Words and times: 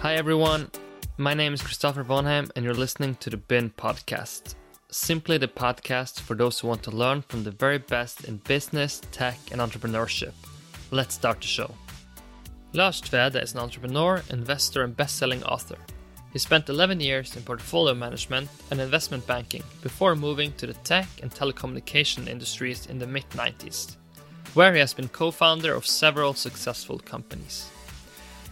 Hi 0.00 0.14
everyone, 0.14 0.70
my 1.18 1.34
name 1.34 1.52
is 1.52 1.60
Christopher 1.60 2.02
Vonheim, 2.02 2.50
and 2.56 2.64
you're 2.64 2.72
listening 2.72 3.16
to 3.16 3.28
the 3.28 3.36
Bin 3.36 3.68
Podcast. 3.68 4.54
Simply 4.90 5.36
the 5.36 5.46
podcast 5.46 6.20
for 6.20 6.34
those 6.34 6.58
who 6.58 6.68
want 6.68 6.82
to 6.84 6.90
learn 6.90 7.20
from 7.20 7.44
the 7.44 7.50
very 7.50 7.76
best 7.76 8.24
in 8.24 8.38
business, 8.38 9.02
tech, 9.12 9.36
and 9.52 9.60
entrepreneurship. 9.60 10.32
Let's 10.90 11.16
start 11.16 11.42
the 11.42 11.48
show. 11.48 11.74
Lars 12.72 13.02
Tvede 13.02 13.42
is 13.42 13.52
an 13.52 13.60
entrepreneur, 13.60 14.22
investor, 14.30 14.84
and 14.84 14.96
best-selling 14.96 15.44
author. 15.44 15.76
He 16.32 16.38
spent 16.38 16.70
11 16.70 17.00
years 17.00 17.36
in 17.36 17.42
portfolio 17.42 17.92
management 17.92 18.48
and 18.70 18.80
investment 18.80 19.26
banking 19.26 19.64
before 19.82 20.16
moving 20.16 20.54
to 20.54 20.66
the 20.66 20.80
tech 20.82 21.08
and 21.20 21.30
telecommunication 21.30 22.26
industries 22.26 22.86
in 22.86 22.98
the 22.98 23.06
mid 23.06 23.28
90s, 23.32 23.96
where 24.54 24.72
he 24.72 24.80
has 24.80 24.94
been 24.94 25.08
co 25.08 25.30
founder 25.30 25.74
of 25.74 25.86
several 25.86 26.32
successful 26.32 26.98
companies. 27.00 27.68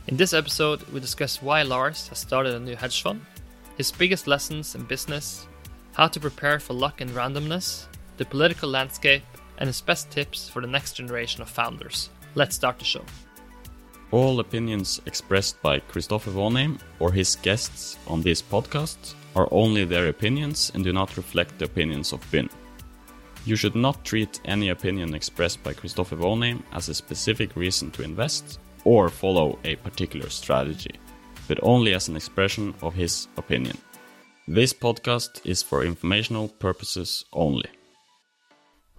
In 0.08 0.16
this 0.16 0.32
episode, 0.32 0.82
we 0.84 1.00
discuss 1.00 1.42
why 1.42 1.60
Lars 1.62 2.08
has 2.08 2.18
started 2.18 2.54
a 2.54 2.58
new 2.58 2.74
hedge 2.74 3.02
fund, 3.02 3.20
his 3.76 3.92
biggest 3.92 4.26
lessons 4.26 4.74
in 4.74 4.84
business, 4.84 5.46
how 5.92 6.08
to 6.08 6.18
prepare 6.18 6.58
for 6.58 6.72
luck 6.72 7.02
and 7.02 7.10
randomness, 7.10 7.88
the 8.16 8.24
political 8.24 8.70
landscape, 8.70 9.22
and 9.58 9.66
his 9.66 9.82
best 9.82 10.10
tips 10.10 10.48
for 10.48 10.62
the 10.62 10.66
next 10.66 10.94
generation 10.94 11.42
of 11.42 11.50
founders. 11.50 12.08
Let's 12.34 12.56
start 12.56 12.78
the 12.78 12.86
show. 12.86 13.04
All 14.10 14.40
opinions 14.40 14.98
expressed 15.04 15.60
by 15.60 15.80
Christopher 15.80 16.30
Vonheim 16.30 16.80
or 17.00 17.12
his 17.12 17.36
guests 17.36 17.98
on 18.06 18.22
this 18.22 18.40
podcast 18.40 19.12
are 19.36 19.48
only 19.50 19.84
their 19.84 20.08
opinions 20.08 20.72
and 20.74 20.82
do 20.82 20.92
not 20.94 21.18
reflect 21.18 21.58
the 21.58 21.66
opinions 21.66 22.14
of 22.14 22.30
BIN. 22.30 22.48
You 23.44 23.56
should 23.56 23.74
not 23.74 24.06
treat 24.06 24.40
any 24.46 24.70
opinion 24.70 25.14
expressed 25.14 25.62
by 25.62 25.74
Christopher 25.74 26.16
Vonheim 26.16 26.62
as 26.72 26.88
a 26.88 26.94
specific 26.94 27.54
reason 27.56 27.90
to 27.90 28.02
invest 28.02 28.58
or 28.88 29.10
follow 29.10 29.58
a 29.64 29.76
particular 29.76 30.30
strategy, 30.30 30.94
but 31.46 31.58
only 31.62 31.92
as 31.92 32.08
an 32.08 32.16
expression 32.16 32.74
of 32.80 32.94
his 32.94 33.28
opinion. 33.36 33.76
This 34.46 34.72
podcast 34.72 35.44
is 35.44 35.62
for 35.62 35.84
informational 35.84 36.48
purposes 36.48 37.26
only. 37.34 37.68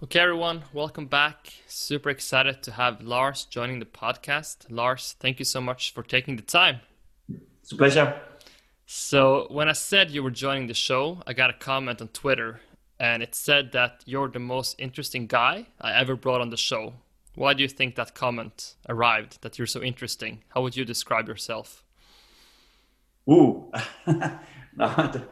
Okay, 0.00 0.20
everyone, 0.20 0.62
welcome 0.72 1.06
back. 1.06 1.52
Super 1.66 2.08
excited 2.08 2.62
to 2.62 2.70
have 2.70 3.02
Lars 3.02 3.44
joining 3.46 3.80
the 3.80 3.84
podcast. 4.04 4.58
Lars, 4.70 5.16
thank 5.18 5.40
you 5.40 5.44
so 5.44 5.60
much 5.60 5.92
for 5.92 6.04
taking 6.04 6.36
the 6.36 6.42
time. 6.60 6.76
It's 7.60 7.72
a 7.72 7.76
pleasure. 7.76 8.14
So, 8.86 9.48
when 9.50 9.68
I 9.68 9.72
said 9.72 10.12
you 10.12 10.22
were 10.22 10.30
joining 10.30 10.68
the 10.68 10.74
show, 10.74 11.20
I 11.26 11.32
got 11.32 11.50
a 11.50 11.64
comment 11.68 12.00
on 12.00 12.08
Twitter, 12.08 12.60
and 13.00 13.24
it 13.24 13.34
said 13.34 13.72
that 13.72 14.04
you're 14.06 14.28
the 14.28 14.38
most 14.38 14.76
interesting 14.78 15.26
guy 15.26 15.66
I 15.80 15.94
ever 15.94 16.14
brought 16.14 16.40
on 16.40 16.50
the 16.50 16.56
show. 16.56 16.94
Why 17.34 17.54
do 17.54 17.62
you 17.62 17.68
think 17.68 17.94
that 17.94 18.14
comment 18.14 18.74
arrived, 18.88 19.42
that 19.42 19.58
you're 19.58 19.66
so 19.66 19.82
interesting? 19.82 20.42
How 20.48 20.62
would 20.62 20.76
you 20.76 20.84
describe 20.84 21.28
yourself? 21.28 21.84
Ooh, 23.30 23.70
no, 24.06 25.22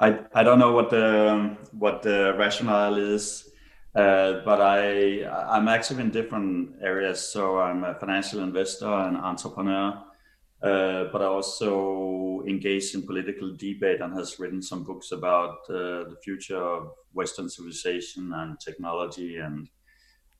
I, 0.00 0.18
I 0.34 0.42
don't 0.42 0.58
know 0.58 0.72
what 0.72 0.90
the, 0.90 1.56
what 1.72 2.02
the 2.02 2.34
rationale 2.36 2.96
is 2.96 3.50
uh, 3.94 4.40
but 4.44 4.60
I 4.60 5.24
I'm 5.24 5.68
active 5.68 6.00
in 6.00 6.10
different 6.10 6.74
areas. 6.82 7.20
So 7.20 7.60
I'm 7.60 7.84
a 7.84 7.94
financial 7.94 8.40
investor 8.40 8.92
and 8.92 9.16
entrepreneur, 9.16 10.02
uh, 10.62 11.04
but 11.12 11.22
I 11.22 11.26
also 11.26 12.42
engage 12.48 12.94
in 12.94 13.06
political 13.06 13.54
debate 13.56 14.00
and 14.00 14.12
has 14.14 14.40
written 14.40 14.60
some 14.60 14.82
books 14.82 15.12
about 15.12 15.58
uh, 15.70 16.10
the 16.10 16.16
future 16.24 16.58
of 16.58 16.90
Western 17.12 17.48
civilization 17.48 18.32
and 18.34 18.58
technology 18.58 19.36
and 19.36 19.68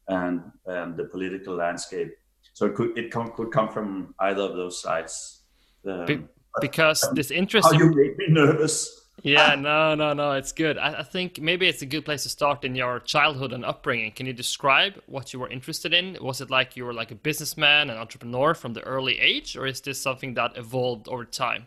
and 0.09 0.43
and 0.67 0.97
the 0.97 1.05
political 1.05 1.55
landscape. 1.55 2.13
So 2.53 2.67
it 2.67 2.75
could 2.75 2.97
it 2.99 3.11
come, 3.11 3.33
could 3.33 3.51
come 3.51 3.69
from 3.69 4.15
either 4.21 4.43
of 4.43 4.57
those 4.57 4.81
sides. 4.81 5.43
Um, 5.87 6.07
Be- 6.07 6.25
because 6.61 7.05
this 7.15 7.31
interest. 7.31 7.67
How 7.67 7.79
you 7.79 7.91
make 7.91 8.17
me 8.17 8.27
nervous 8.29 9.05
yeah, 9.23 9.55
no, 9.55 9.95
no, 9.95 10.13
no, 10.13 10.33
it's 10.33 10.53
good. 10.53 10.77
I, 10.77 11.01
I, 11.01 11.03
think 11.03 11.41
maybe 11.41 11.67
it's 11.67 11.81
a 11.83 11.87
good 11.87 12.05
place 12.05 12.25
to 12.25 12.29
start 12.29 12.65
in 12.65 12.75
your 12.75 13.01
childhood 13.01 13.53
and 13.53 13.65
upbringing. 13.65 14.13
Can 14.13 14.27
you 14.27 14.33
describe 14.33 15.01
what 15.07 15.33
you 15.33 15.39
were 15.39 15.49
interested 15.49 15.95
in? 15.95 16.19
Was 16.21 16.41
it 16.41 16.51
like 16.51 16.77
you 16.77 16.85
were 16.85 16.93
like 16.93 17.11
a 17.11 17.15
businessman, 17.15 17.91
an 17.91 17.97
entrepreneur 17.97 18.55
from 18.55 18.75
the 18.75 18.83
early 18.83 19.19
age, 19.21 19.57
or 19.57 19.67
is 19.67 19.81
this 19.81 20.01
something 20.01 20.35
that 20.35 20.57
evolved 20.57 21.09
over 21.09 21.25
time? 21.25 21.67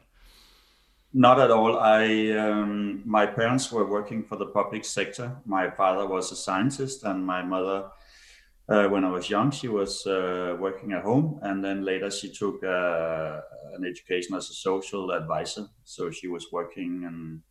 Not 1.14 1.40
at 1.40 1.50
all. 1.50 1.80
I 1.80 2.32
um, 2.32 3.02
my 3.06 3.26
parents 3.26 3.72
were 3.72 3.88
working 3.90 4.24
for 4.24 4.36
the 4.36 4.48
public 4.48 4.86
sector. 4.86 5.36
My 5.46 5.70
father 5.70 6.06
was 6.06 6.32
a 6.32 6.36
scientist, 6.36 7.04
and 7.06 7.26
my 7.26 7.42
mother, 7.42 7.86
uh, 8.70 8.88
when 8.88 9.06
I 9.06 9.12
was 9.12 9.30
young, 9.30 9.52
she 9.52 9.68
was 9.68 10.06
uh, 10.06 10.56
working 10.60 10.92
at 10.92 11.04
home, 11.04 11.40
and 11.44 11.64
then 11.64 11.86
later 11.86 12.12
she 12.12 12.30
took 12.32 12.64
uh, 12.64 13.42
an 13.76 13.86
education 13.86 14.36
as 14.36 14.50
a 14.50 14.54
social 14.54 15.12
advisor. 15.12 15.68
So 15.84 16.12
she 16.12 16.28
was 16.28 16.48
working 16.52 17.04
in 17.04 17.42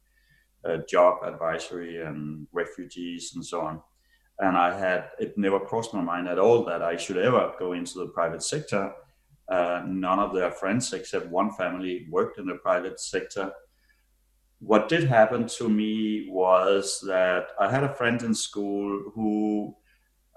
job 0.88 1.18
advisory 1.22 2.02
and 2.02 2.46
refugees 2.52 3.32
and 3.34 3.44
so 3.44 3.60
on. 3.60 3.80
And 4.38 4.56
I 4.56 4.76
had 4.78 5.10
it 5.18 5.38
never 5.38 5.60
crossed 5.60 5.94
my 5.94 6.02
mind 6.02 6.28
at 6.28 6.38
all 6.38 6.64
that 6.64 6.82
I 6.82 6.96
should 6.96 7.16
ever 7.16 7.54
go 7.58 7.72
into 7.72 7.98
the 7.98 8.08
private 8.08 8.42
sector. 8.42 8.92
Uh, 9.48 9.82
none 9.86 10.18
of 10.18 10.34
their 10.34 10.50
friends, 10.50 10.92
except 10.92 11.28
one 11.28 11.52
family, 11.52 12.06
worked 12.10 12.38
in 12.38 12.46
the 12.46 12.56
private 12.56 13.00
sector. 13.00 13.52
What 14.58 14.88
did 14.88 15.04
happen 15.04 15.46
to 15.58 15.68
me 15.68 16.28
was 16.28 17.00
that 17.06 17.48
I 17.60 17.70
had 17.70 17.84
a 17.84 17.94
friend 17.94 18.20
in 18.22 18.34
school 18.34 19.12
who 19.14 19.76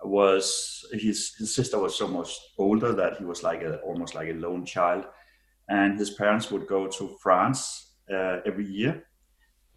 was 0.04 0.86
his, 0.94 1.36
his 1.38 1.54
sister 1.54 1.80
was 1.80 1.98
so 1.98 2.08
much 2.08 2.38
older 2.58 2.94
that 2.94 3.18
he 3.18 3.26
was 3.26 3.44
like 3.44 3.62
a 3.62 3.78
almost 3.80 4.16
like 4.16 4.30
a 4.30 4.34
lone 4.34 4.66
child 4.66 5.06
and 5.70 6.00
his 6.00 6.10
parents 6.10 6.52
would 6.52 6.68
go 6.68 6.88
to 6.88 7.18
France 7.22 7.96
uh, 8.12 8.38
every 8.46 8.66
year 8.66 9.06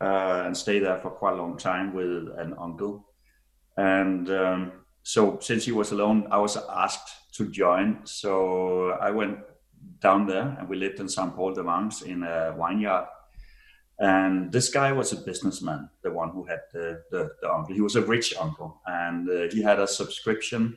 uh, 0.00 0.42
and 0.46 0.56
stay 0.56 0.78
there 0.78 0.98
for 0.98 1.10
quite 1.10 1.34
a 1.34 1.36
long 1.36 1.56
time 1.56 1.94
with 1.94 2.28
an 2.38 2.54
uncle. 2.58 3.06
And 3.76 4.28
um, 4.30 4.72
so, 5.02 5.38
since 5.40 5.64
he 5.64 5.72
was 5.72 5.92
alone, 5.92 6.26
I 6.30 6.38
was 6.38 6.56
asked 6.56 7.32
to 7.34 7.48
join. 7.50 8.00
So 8.04 8.90
I 9.00 9.10
went 9.10 9.38
down 10.00 10.26
there, 10.26 10.56
and 10.58 10.68
we 10.68 10.76
lived 10.76 11.00
in 11.00 11.08
Saint 11.08 11.34
Paul 11.34 11.54
de 11.54 11.62
Vence 11.62 12.02
in 12.02 12.22
a 12.22 12.54
vineyard. 12.58 13.06
And 14.02 14.50
this 14.50 14.68
guy 14.68 14.90
was 14.90 15.12
a 15.12 15.16
businessman, 15.16 15.88
the 16.02 16.10
one 16.10 16.30
who 16.30 16.42
had 16.42 16.62
the, 16.72 17.04
the, 17.12 17.30
the 17.40 17.48
uncle. 17.48 17.72
He 17.72 17.80
was 17.80 17.94
a 17.94 18.02
rich 18.02 18.34
uncle, 18.36 18.80
and 18.84 19.30
uh, 19.30 19.48
he 19.52 19.62
had 19.62 19.78
a 19.78 19.86
subscription 19.86 20.76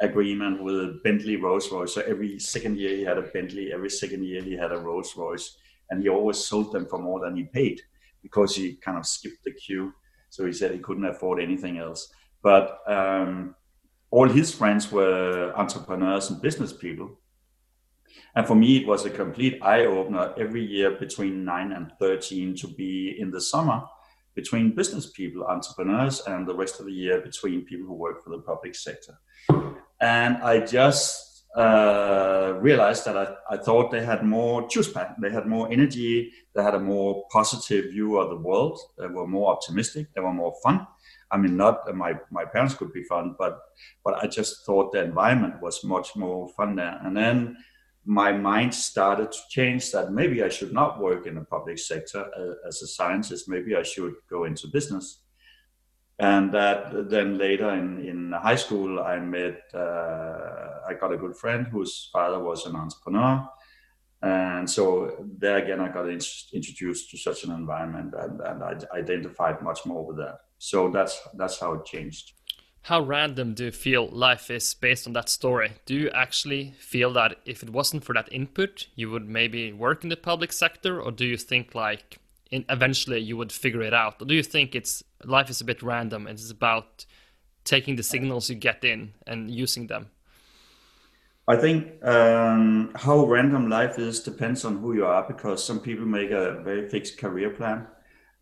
agreement 0.00 0.62
with 0.62 1.02
Bentley 1.02 1.36
Rolls 1.36 1.70
Royce. 1.70 1.92
So 1.92 2.00
every 2.06 2.38
second 2.38 2.78
year 2.78 2.96
he 2.96 3.02
had 3.02 3.18
a 3.18 3.22
Bentley, 3.22 3.70
every 3.70 3.90
second 3.90 4.24
year 4.24 4.42
he 4.42 4.54
had 4.54 4.72
a 4.72 4.78
Rolls 4.78 5.14
Royce, 5.14 5.58
and 5.90 6.02
he 6.02 6.08
always 6.08 6.38
sold 6.38 6.72
them 6.72 6.86
for 6.86 6.98
more 6.98 7.20
than 7.20 7.36
he 7.36 7.42
paid 7.42 7.82
because 8.22 8.56
he 8.56 8.76
kind 8.76 8.96
of 8.96 9.04
skipped 9.04 9.44
the 9.44 9.52
queue. 9.52 9.92
So 10.30 10.46
he 10.46 10.52
said 10.54 10.70
he 10.70 10.78
couldn't 10.78 11.04
afford 11.04 11.42
anything 11.42 11.76
else. 11.76 12.10
But 12.42 12.78
um, 12.86 13.54
all 14.10 14.26
his 14.26 14.54
friends 14.54 14.90
were 14.90 15.52
entrepreneurs 15.54 16.30
and 16.30 16.40
business 16.40 16.72
people. 16.72 17.18
And 18.36 18.46
for 18.46 18.54
me, 18.54 18.78
it 18.78 18.86
was 18.86 19.04
a 19.04 19.10
complete 19.10 19.62
eye 19.62 19.86
opener 19.86 20.34
every 20.38 20.64
year 20.64 20.90
between 20.92 21.44
9 21.44 21.72
and 21.72 21.92
13 22.00 22.56
to 22.56 22.68
be 22.68 23.16
in 23.18 23.30
the 23.30 23.40
summer 23.40 23.82
between 24.34 24.74
business 24.74 25.10
people, 25.10 25.44
entrepreneurs, 25.44 26.20
and 26.26 26.46
the 26.46 26.54
rest 26.54 26.80
of 26.80 26.86
the 26.86 26.92
year 26.92 27.20
between 27.20 27.64
people 27.64 27.86
who 27.86 27.94
work 27.94 28.22
for 28.22 28.30
the 28.30 28.42
public 28.42 28.74
sector. 28.74 29.18
And 30.00 30.38
I 30.38 30.58
just 30.60 31.44
uh, 31.56 32.54
realized 32.60 33.04
that 33.04 33.16
I, 33.16 33.54
I 33.54 33.56
thought 33.56 33.92
they 33.92 34.04
had 34.04 34.24
more 34.24 34.68
juice 34.68 34.92
pack, 34.92 35.14
they 35.20 35.30
had 35.30 35.46
more 35.46 35.70
energy, 35.70 36.32
they 36.54 36.62
had 36.62 36.74
a 36.74 36.80
more 36.80 37.24
positive 37.30 37.92
view 37.92 38.18
of 38.18 38.30
the 38.30 38.36
world, 38.36 38.78
they 38.98 39.06
were 39.06 39.26
more 39.26 39.52
optimistic, 39.52 40.08
they 40.14 40.20
were 40.20 40.32
more 40.32 40.54
fun. 40.64 40.86
I 41.30 41.36
mean, 41.36 41.56
not 41.56 41.92
my 41.94 42.14
my 42.30 42.44
parents 42.44 42.74
could 42.74 42.92
be 42.92 43.04
fun, 43.04 43.36
but 43.38 43.60
but 44.04 44.22
I 44.22 44.26
just 44.26 44.66
thought 44.66 44.92
the 44.92 45.02
environment 45.02 45.62
was 45.62 45.84
much 45.84 46.16
more 46.16 46.48
fun 46.56 46.76
there. 46.76 47.00
And 47.04 47.16
then 47.16 47.56
my 48.04 48.32
mind 48.32 48.74
started 48.74 49.32
to 49.32 49.38
change 49.48 49.90
that 49.92 50.12
maybe 50.12 50.42
I 50.42 50.48
should 50.48 50.72
not 50.72 51.00
work 51.00 51.26
in 51.26 51.36
the 51.36 51.44
public 51.44 51.78
sector 51.78 52.26
uh, 52.36 52.68
as 52.68 52.82
a 52.82 52.86
scientist. 52.86 53.48
Maybe 53.48 53.74
I 53.74 53.82
should 53.82 54.14
go 54.28 54.44
into 54.44 54.68
business. 54.68 55.20
And 56.18 56.52
that 56.52 57.10
then 57.10 57.38
later 57.38 57.70
in, 57.70 58.06
in 58.06 58.32
high 58.32 58.54
school 58.54 59.00
i 59.00 59.18
met 59.18 59.62
uh, 59.74 60.68
i 60.88 60.94
got 60.94 61.12
a 61.12 61.16
good 61.16 61.36
friend 61.36 61.66
whose 61.66 62.08
father 62.12 62.38
was 62.38 62.66
an 62.66 62.76
entrepreneur. 62.76 63.48
And 64.22 64.70
so 64.70 65.16
there 65.38 65.56
again 65.56 65.80
i 65.80 65.88
got 65.88 66.08
in- 66.08 66.20
introduced 66.52 67.10
to 67.10 67.18
such 67.18 67.42
an 67.42 67.50
environment 67.50 68.14
and, 68.16 68.40
and 68.40 68.62
i 68.62 68.96
identified 68.96 69.60
much 69.60 69.84
more 69.86 70.06
with 70.06 70.18
that. 70.18 70.38
So 70.58 70.88
that's 70.88 71.20
that's 71.36 71.58
how 71.58 71.72
it 71.72 71.84
changed 71.84 72.34
how 72.84 73.00
random 73.00 73.54
do 73.54 73.64
you 73.64 73.70
feel 73.70 74.08
life 74.08 74.50
is 74.50 74.74
based 74.74 75.06
on 75.06 75.14
that 75.14 75.30
story? 75.30 75.72
Do 75.86 75.94
you 75.94 76.10
actually 76.10 76.74
feel 76.78 77.14
that 77.14 77.36
if 77.46 77.62
it 77.62 77.70
wasn't 77.70 78.04
for 78.04 78.12
that 78.12 78.30
input 78.30 78.88
you 78.94 79.10
would 79.10 79.26
maybe 79.26 79.72
work 79.72 80.02
in 80.02 80.10
the 80.10 80.18
public 80.18 80.52
sector? 80.52 81.00
Or 81.00 81.10
do 81.10 81.24
you 81.24 81.38
think 81.38 81.74
like 81.74 82.18
in, 82.50 82.66
eventually 82.68 83.20
you 83.20 83.38
would 83.38 83.52
figure 83.52 83.80
it 83.80 83.94
out? 83.94 84.20
Or 84.20 84.26
do 84.26 84.34
you 84.34 84.42
think 84.42 84.74
it's 84.74 85.02
life 85.24 85.48
is 85.48 85.62
a 85.62 85.64
bit 85.64 85.82
random 85.82 86.26
and 86.26 86.38
it's 86.38 86.50
about 86.50 87.06
taking 87.64 87.96
the 87.96 88.02
signals 88.02 88.50
you 88.50 88.56
get 88.56 88.84
in 88.84 89.14
and 89.26 89.50
using 89.50 89.86
them? 89.86 90.10
I 91.48 91.56
think 91.56 92.04
um, 92.04 92.92
how 92.96 93.24
random 93.24 93.70
life 93.70 93.98
is 93.98 94.20
depends 94.20 94.62
on 94.62 94.76
who 94.76 94.92
you 94.92 95.06
are 95.06 95.22
because 95.26 95.64
some 95.64 95.80
people 95.80 96.04
make 96.04 96.30
a 96.30 96.60
very 96.62 96.86
fixed 96.90 97.16
career 97.16 97.48
plan 97.48 97.86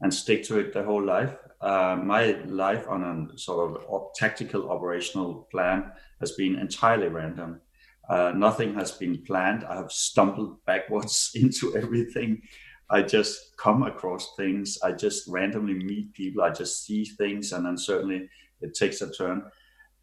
and 0.02 0.12
stick 0.12 0.44
to 0.44 0.58
it 0.58 0.72
their 0.72 0.84
whole 0.84 1.02
life. 1.02 1.34
Uh, 1.60 1.96
my 2.02 2.32
life 2.46 2.86
on 2.88 3.02
a 3.04 3.38
sort 3.38 3.76
of 3.86 4.14
tactical 4.14 4.70
operational 4.70 5.46
plan 5.50 5.92
has 6.20 6.32
been 6.32 6.58
entirely 6.58 7.08
random. 7.08 7.60
Uh, 8.08 8.32
nothing 8.34 8.74
has 8.74 8.92
been 8.92 9.22
planned. 9.22 9.64
I 9.64 9.76
have 9.76 9.92
stumbled 9.92 10.62
backwards 10.66 11.30
into 11.34 11.76
everything. 11.76 12.42
I 12.90 13.02
just 13.02 13.56
come 13.56 13.84
across 13.84 14.34
things. 14.36 14.78
I 14.82 14.92
just 14.92 15.26
randomly 15.28 15.74
meet 15.74 16.12
people. 16.12 16.42
I 16.42 16.50
just 16.50 16.84
see 16.84 17.04
things, 17.04 17.52
and 17.52 17.64
then 17.64 17.78
certainly 17.78 18.28
it 18.60 18.74
takes 18.74 19.00
a 19.00 19.10
turn. 19.10 19.44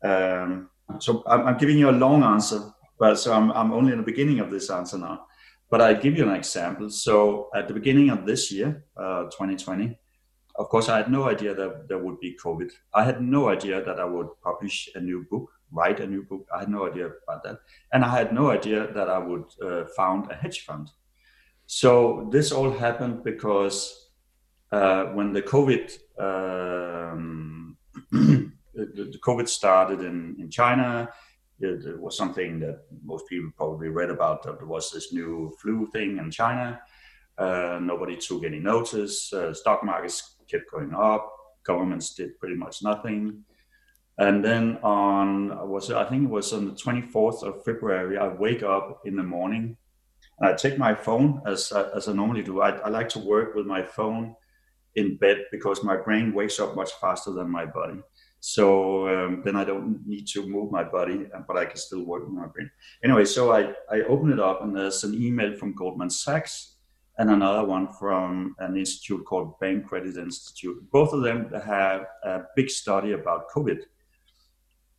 Um, 0.04 0.70
so 1.00 1.24
I'm, 1.28 1.46
I'm, 1.46 1.58
giving 1.58 1.78
you 1.78 1.90
a 1.90 1.92
long 1.92 2.24
answer, 2.24 2.72
but 2.98 3.16
so 3.16 3.34
I'm, 3.34 3.52
I'm 3.52 3.74
only 3.74 3.92
in 3.92 4.00
the 4.00 4.04
beginning 4.04 4.40
of 4.40 4.50
this 4.50 4.72
answer 4.72 4.98
now. 4.98 5.28
But 5.70 5.82
I 5.82 5.94
give 5.94 6.18
you 6.18 6.28
an 6.28 6.36
example. 6.36 6.90
So 6.90 7.50
at 7.56 7.68
the 7.68 7.74
beginning 7.74 8.10
of 8.10 8.26
this 8.26 8.52
year, 8.52 8.86
uh, 8.98 9.24
2020, 9.26 9.98
of 10.56 10.68
course, 10.68 10.90
I 10.90 10.98
had 10.98 11.12
no 11.12 11.30
idea 11.30 11.54
that 11.54 11.88
there 11.88 12.00
would 12.00 12.20
be 12.20 12.38
COVID. 12.44 12.72
I 12.94 13.04
had 13.04 13.22
no 13.22 13.50
idea 13.50 13.84
that 13.84 14.00
I 14.00 14.06
would 14.06 14.28
publish 14.44 14.90
a 14.96 15.00
new 15.00 15.26
book, 15.30 15.50
write 15.72 16.00
a 16.00 16.08
new 16.08 16.24
book. 16.24 16.48
I 16.54 16.60
had 16.60 16.70
no 16.70 16.88
idea 16.88 17.12
about 17.24 17.44
that. 17.44 17.60
And 17.94 18.04
I 18.04 18.10
had 18.10 18.34
no 18.34 18.50
idea 18.50 18.92
that 18.94 19.10
I 19.10 19.20
would 19.20 19.46
uh, 19.64 19.86
found 19.96 20.30
a 20.30 20.36
hedge 20.36 20.66
fund. 20.66 20.90
So 21.66 22.28
this 22.32 22.52
all 22.52 22.72
happened 22.72 23.24
because 23.24 24.10
uh, 24.72 25.06
when 25.06 25.32
the 25.34 25.42
COVID 25.42 25.98
um, 26.20 27.78
the 28.12 29.20
COVID 29.24 29.48
started 29.48 30.02
in, 30.02 30.36
in 30.40 30.50
China, 30.50 31.10
it, 31.60 32.00
was 32.00 32.18
something 32.18 32.60
that 32.60 32.84
most 33.04 33.28
people 33.28 33.52
probably 33.56 33.90
read 33.90 34.10
about. 34.10 34.44
That 34.44 34.58
there 34.58 34.68
was 34.68 34.92
this 34.92 35.14
new 35.14 35.56
flu 35.62 35.88
thing 35.92 36.18
in 36.18 36.32
China. 36.32 36.82
Uh, 37.38 37.80
nobody 37.82 38.18
took 38.18 38.44
any 38.44 38.60
notice. 38.60 39.32
Uh, 39.32 39.54
stock 39.54 39.84
markets 39.84 40.36
kept 40.50 40.72
going 40.72 40.94
up. 40.94 41.32
Governments 41.64 42.14
did 42.14 42.38
pretty 42.40 42.56
much 42.56 42.82
nothing. 42.84 43.44
And 44.18 44.44
then 44.44 44.78
on 44.84 45.70
was 45.70 45.92
I 45.92 46.04
think 46.04 46.26
it 46.26 46.30
was 46.30 46.52
on 46.52 46.66
the 46.66 46.72
24th 46.74 47.44
of 47.44 47.64
February, 47.64 48.18
I 48.18 48.28
wake 48.28 48.64
up 48.64 49.02
in 49.06 49.16
the 49.16 49.24
morning 49.24 49.78
and 50.40 50.50
I 50.50 50.54
take 50.56 50.78
my 50.78 50.94
phone 50.94 51.42
as 51.46 51.72
as 51.72 52.10
I 52.10 52.14
normally 52.14 52.44
do. 52.44 52.62
I, 52.62 52.72
I 52.72 52.90
like 52.90 53.10
to 53.10 53.20
work 53.20 53.56
with 53.56 53.66
my 53.66 53.82
phone 53.82 54.36
in 54.96 55.18
bed 55.18 55.46
because 55.52 55.84
my 55.84 55.96
brain 55.96 56.34
wakes 56.34 56.60
up 56.60 56.76
much 56.76 56.92
faster 57.00 57.32
than 57.32 57.50
my 57.50 57.66
body. 57.66 58.02
So 58.40 59.08
um, 59.08 59.42
then 59.44 59.56
I 59.56 59.64
don't 59.64 60.06
need 60.08 60.28
to 60.30 60.48
move 60.48 60.72
my 60.72 60.84
body, 60.84 61.26
but 61.48 61.58
I 61.58 61.66
can 61.66 61.78
still 61.78 62.04
work 62.04 62.24
with 62.24 62.34
my 62.34 62.48
brain. 62.48 62.72
Anyway, 63.04 63.26
so 63.26 63.52
I, 63.52 63.74
I 63.92 64.02
open 64.08 64.32
it 64.32 64.40
up 64.40 64.64
and 64.64 64.76
there's 64.76 65.04
an 65.04 65.14
email 65.14 65.54
from 65.56 65.76
Goldman 65.76 66.10
Sachs 66.10 66.76
and 67.18 67.30
another 67.30 67.66
one 67.66 67.90
from 67.90 68.56
an 68.60 68.78
institute 68.78 69.26
called 69.26 69.60
Bank 69.60 69.86
Credit 69.86 70.16
Institute. 70.16 70.90
Both 70.90 71.12
of 71.12 71.22
them 71.22 71.52
have 71.66 72.06
a 72.24 72.44
big 72.56 72.70
study 72.70 73.12
about 73.12 73.50
COVID. 73.50 73.82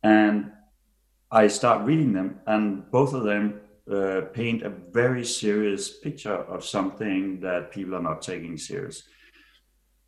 And 0.03 0.51
I 1.31 1.47
start 1.47 1.85
reading 1.85 2.13
them, 2.13 2.41
and 2.45 2.89
both 2.91 3.13
of 3.13 3.23
them 3.23 3.61
uh, 3.91 4.21
paint 4.33 4.61
a 4.63 4.69
very 4.69 5.25
serious 5.25 5.97
picture 5.97 6.35
of 6.35 6.63
something 6.63 7.39
that 7.39 7.71
people 7.71 7.95
are 7.95 8.01
not 8.01 8.21
taking 8.21 8.57
serious. 8.57 9.03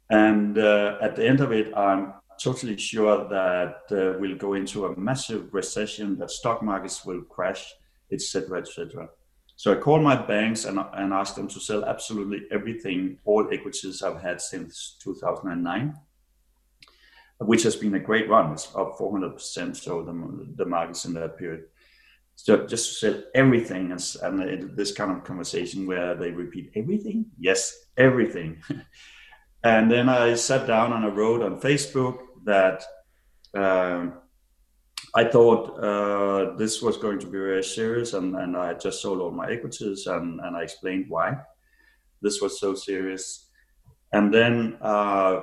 And 0.09 0.57
uh, 0.57 0.97
at 1.01 1.15
the 1.15 1.25
end 1.25 1.41
of 1.41 1.51
it, 1.51 1.75
I'm 1.75 2.13
totally 2.41 2.77
sure 2.77 3.27
that 3.29 3.77
uh, 3.91 4.17
we'll 4.19 4.37
go 4.37 4.53
into 4.53 4.85
a 4.85 4.97
massive 4.97 5.53
recession, 5.53 6.17
that 6.19 6.31
stock 6.31 6.61
markets 6.61 7.05
will 7.05 7.21
crash, 7.23 7.73
etc., 8.11 8.59
etc. 8.59 9.09
So 9.55 9.71
I 9.71 9.75
called 9.75 10.01
my 10.01 10.15
banks 10.15 10.65
and, 10.65 10.79
and 10.93 11.13
asked 11.13 11.35
them 11.35 11.47
to 11.49 11.59
sell 11.59 11.85
absolutely 11.85 12.41
everything, 12.51 13.17
all 13.25 13.47
equities 13.51 14.01
I've 14.01 14.21
had 14.21 14.41
since 14.41 14.97
2009, 15.03 15.93
which 17.39 17.63
has 17.63 17.75
been 17.75 17.95
a 17.95 17.99
great 17.99 18.29
run. 18.29 18.51
It's 18.51 18.73
up 18.75 18.97
400%. 18.97 19.75
So 19.75 20.03
the, 20.03 20.53
the 20.55 20.65
markets 20.65 21.05
in 21.05 21.13
that 21.13 21.37
period. 21.37 21.65
So 22.35 22.65
just 22.65 22.99
sell 22.99 23.21
everything 23.35 23.91
and, 23.91 24.15
and 24.23 24.75
this 24.75 24.91
kind 24.91 25.11
of 25.11 25.23
conversation 25.23 25.85
where 25.85 26.15
they 26.15 26.31
repeat 26.31 26.71
everything. 26.75 27.27
Yes, 27.39 27.85
everything. 27.95 28.61
and 29.63 29.91
then 29.91 30.09
I 30.09 30.33
sat 30.35 30.67
down 30.67 30.93
and 30.93 31.05
I 31.05 31.09
wrote 31.09 31.41
on 31.41 31.59
Facebook 31.59 32.19
that 32.45 32.83
um, 33.53 34.13
I 35.15 35.23
thought 35.23 35.77
uh, 35.79 36.55
this 36.57 36.81
was 36.81 36.97
going 36.97 37.19
to 37.19 37.27
be 37.27 37.37
very 37.37 37.63
serious, 37.63 38.13
and, 38.13 38.35
and 38.35 38.57
I 38.57 38.73
just 38.73 39.01
sold 39.01 39.21
all 39.21 39.31
my 39.31 39.49
equities, 39.51 40.07
and, 40.07 40.39
and 40.41 40.55
I 40.57 40.63
explained 40.63 41.05
why 41.07 41.37
this 42.21 42.41
was 42.41 42.59
so 42.59 42.73
serious. 42.73 43.49
And 44.11 44.33
then 44.33 44.77
uh, 44.81 45.41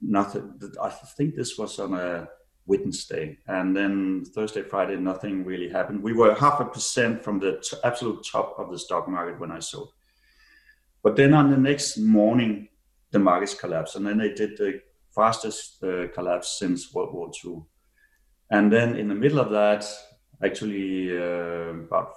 nothing. 0.00 0.60
I 0.80 0.90
think 0.90 1.34
this 1.34 1.58
was 1.58 1.78
on 1.78 1.94
a 1.94 2.28
Wednesday, 2.66 3.38
and 3.46 3.76
then 3.76 4.24
Thursday, 4.24 4.62
Friday, 4.62 4.96
nothing 4.96 5.44
really 5.44 5.68
happened. 5.68 6.02
We 6.02 6.12
were 6.12 6.34
half 6.34 6.60
a 6.60 6.64
percent 6.64 7.24
from 7.24 7.40
the 7.40 7.60
t- 7.62 7.76
absolute 7.82 8.24
top 8.30 8.58
of 8.58 8.70
the 8.70 8.78
stock 8.78 9.08
market 9.08 9.40
when 9.40 9.50
I 9.50 9.58
sold. 9.58 9.92
But 11.02 11.16
then 11.16 11.34
on 11.34 11.50
the 11.50 11.56
next 11.56 11.96
morning, 11.98 12.68
the 13.10 13.18
markets 13.18 13.54
collapsed, 13.54 13.96
and 13.96 14.06
then 14.06 14.18
they 14.18 14.32
did 14.32 14.56
the 14.56 14.80
fastest 15.14 15.82
uh, 15.82 16.08
collapse 16.14 16.58
since 16.58 16.94
World 16.94 17.12
War 17.12 17.30
II. 17.44 17.62
And 18.50 18.72
then 18.72 18.96
in 18.96 19.08
the 19.08 19.14
middle 19.14 19.40
of 19.40 19.50
that, 19.50 19.84
actually 20.42 21.16
uh, 21.16 21.74
about 21.86 22.14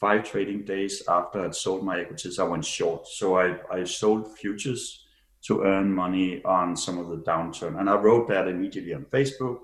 five 0.00 0.24
trading 0.24 0.64
days 0.64 1.02
after 1.08 1.44
I'd 1.44 1.54
sold 1.54 1.84
my 1.84 2.00
equities, 2.00 2.38
I 2.38 2.44
went 2.44 2.64
short. 2.64 3.06
So 3.06 3.38
I, 3.38 3.56
I 3.70 3.84
sold 3.84 4.36
futures 4.38 5.04
to 5.42 5.62
earn 5.62 5.92
money 5.92 6.42
on 6.44 6.76
some 6.76 6.98
of 6.98 7.08
the 7.08 7.18
downturn. 7.18 7.78
And 7.78 7.88
I 7.88 7.94
wrote 7.94 8.28
that 8.28 8.48
immediately 8.48 8.94
on 8.94 9.04
Facebook. 9.04 9.58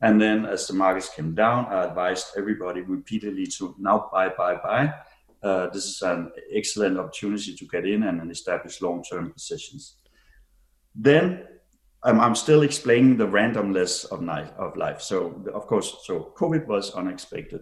And 0.00 0.20
then 0.20 0.44
as 0.44 0.66
the 0.66 0.74
markets 0.74 1.08
came 1.14 1.34
down, 1.34 1.66
I 1.66 1.84
advised 1.84 2.26
everybody 2.36 2.80
repeatedly 2.80 3.46
to 3.58 3.74
now 3.78 4.08
buy, 4.12 4.28
buy, 4.30 4.56
buy. 4.56 4.94
Uh, 5.44 5.68
this 5.68 5.84
is 5.84 6.00
an 6.00 6.32
excellent 6.54 6.98
opportunity 6.98 7.54
to 7.54 7.66
get 7.66 7.86
in 7.86 8.04
and 8.04 8.30
establish 8.30 8.80
long-term 8.80 9.30
positions. 9.30 9.96
Then 10.94 11.44
I'm, 12.02 12.18
I'm 12.18 12.34
still 12.34 12.62
explaining 12.62 13.18
the 13.18 13.26
randomness 13.26 14.10
of 14.10 14.22
life, 14.22 14.50
of 14.56 14.74
life. 14.76 15.02
So 15.02 15.44
of 15.52 15.66
course, 15.66 15.96
so 16.04 16.32
COVID 16.38 16.66
was 16.66 16.94
unexpected. 16.94 17.60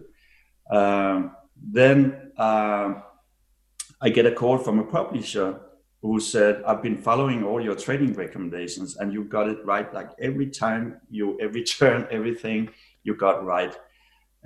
Um, 0.71 1.35
then 1.61 2.31
uh, 2.37 2.93
I 4.01 4.09
get 4.09 4.25
a 4.25 4.31
call 4.31 4.57
from 4.57 4.79
a 4.79 4.85
publisher 4.85 5.59
who 6.01 6.21
said, 6.21 6.63
"I've 6.65 6.81
been 6.81 6.97
following 6.97 7.43
all 7.43 7.61
your 7.61 7.75
trading 7.75 8.13
recommendations, 8.13 8.97
and 8.97 9.11
you 9.11 9.25
got 9.25 9.49
it 9.49 9.59
right. 9.65 9.93
Like 9.93 10.11
every 10.19 10.47
time 10.47 11.01
you, 11.09 11.37
every 11.39 11.63
turn, 11.79 12.07
everything 12.11 12.69
you 13.03 13.15
got 13.15 13.43
right." 13.43 13.75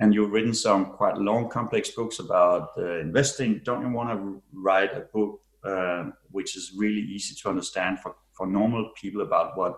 And 0.00 0.14
you've 0.14 0.30
written 0.30 0.54
some 0.54 0.86
quite 0.86 1.16
long, 1.16 1.48
complex 1.48 1.90
books 1.90 2.20
about 2.20 2.70
uh, 2.78 2.98
investing. 3.00 3.60
Don't 3.64 3.82
you 3.82 3.90
want 3.90 4.10
to 4.10 4.42
write 4.52 4.96
a 4.96 5.00
book 5.12 5.40
uh, 5.64 6.04
which 6.30 6.56
is 6.56 6.72
really 6.76 7.00
easy 7.00 7.34
to 7.42 7.48
understand 7.48 7.98
for, 8.00 8.14
for 8.32 8.46
normal 8.46 8.90
people 9.00 9.22
about 9.22 9.56
what 9.56 9.74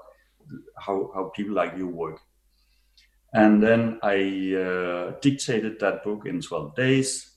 how, 0.78 1.10
how 1.14 1.32
people 1.34 1.54
like 1.54 1.76
you 1.76 1.86
work. 1.86 2.20
And 3.32 3.62
then 3.62 3.98
I 4.02 4.54
uh, 4.54 5.12
dictated 5.20 5.78
that 5.80 6.02
book 6.02 6.26
in 6.26 6.40
12 6.40 6.74
days. 6.74 7.36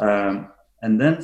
Um, 0.00 0.52
and 0.80 1.00
then 1.00 1.22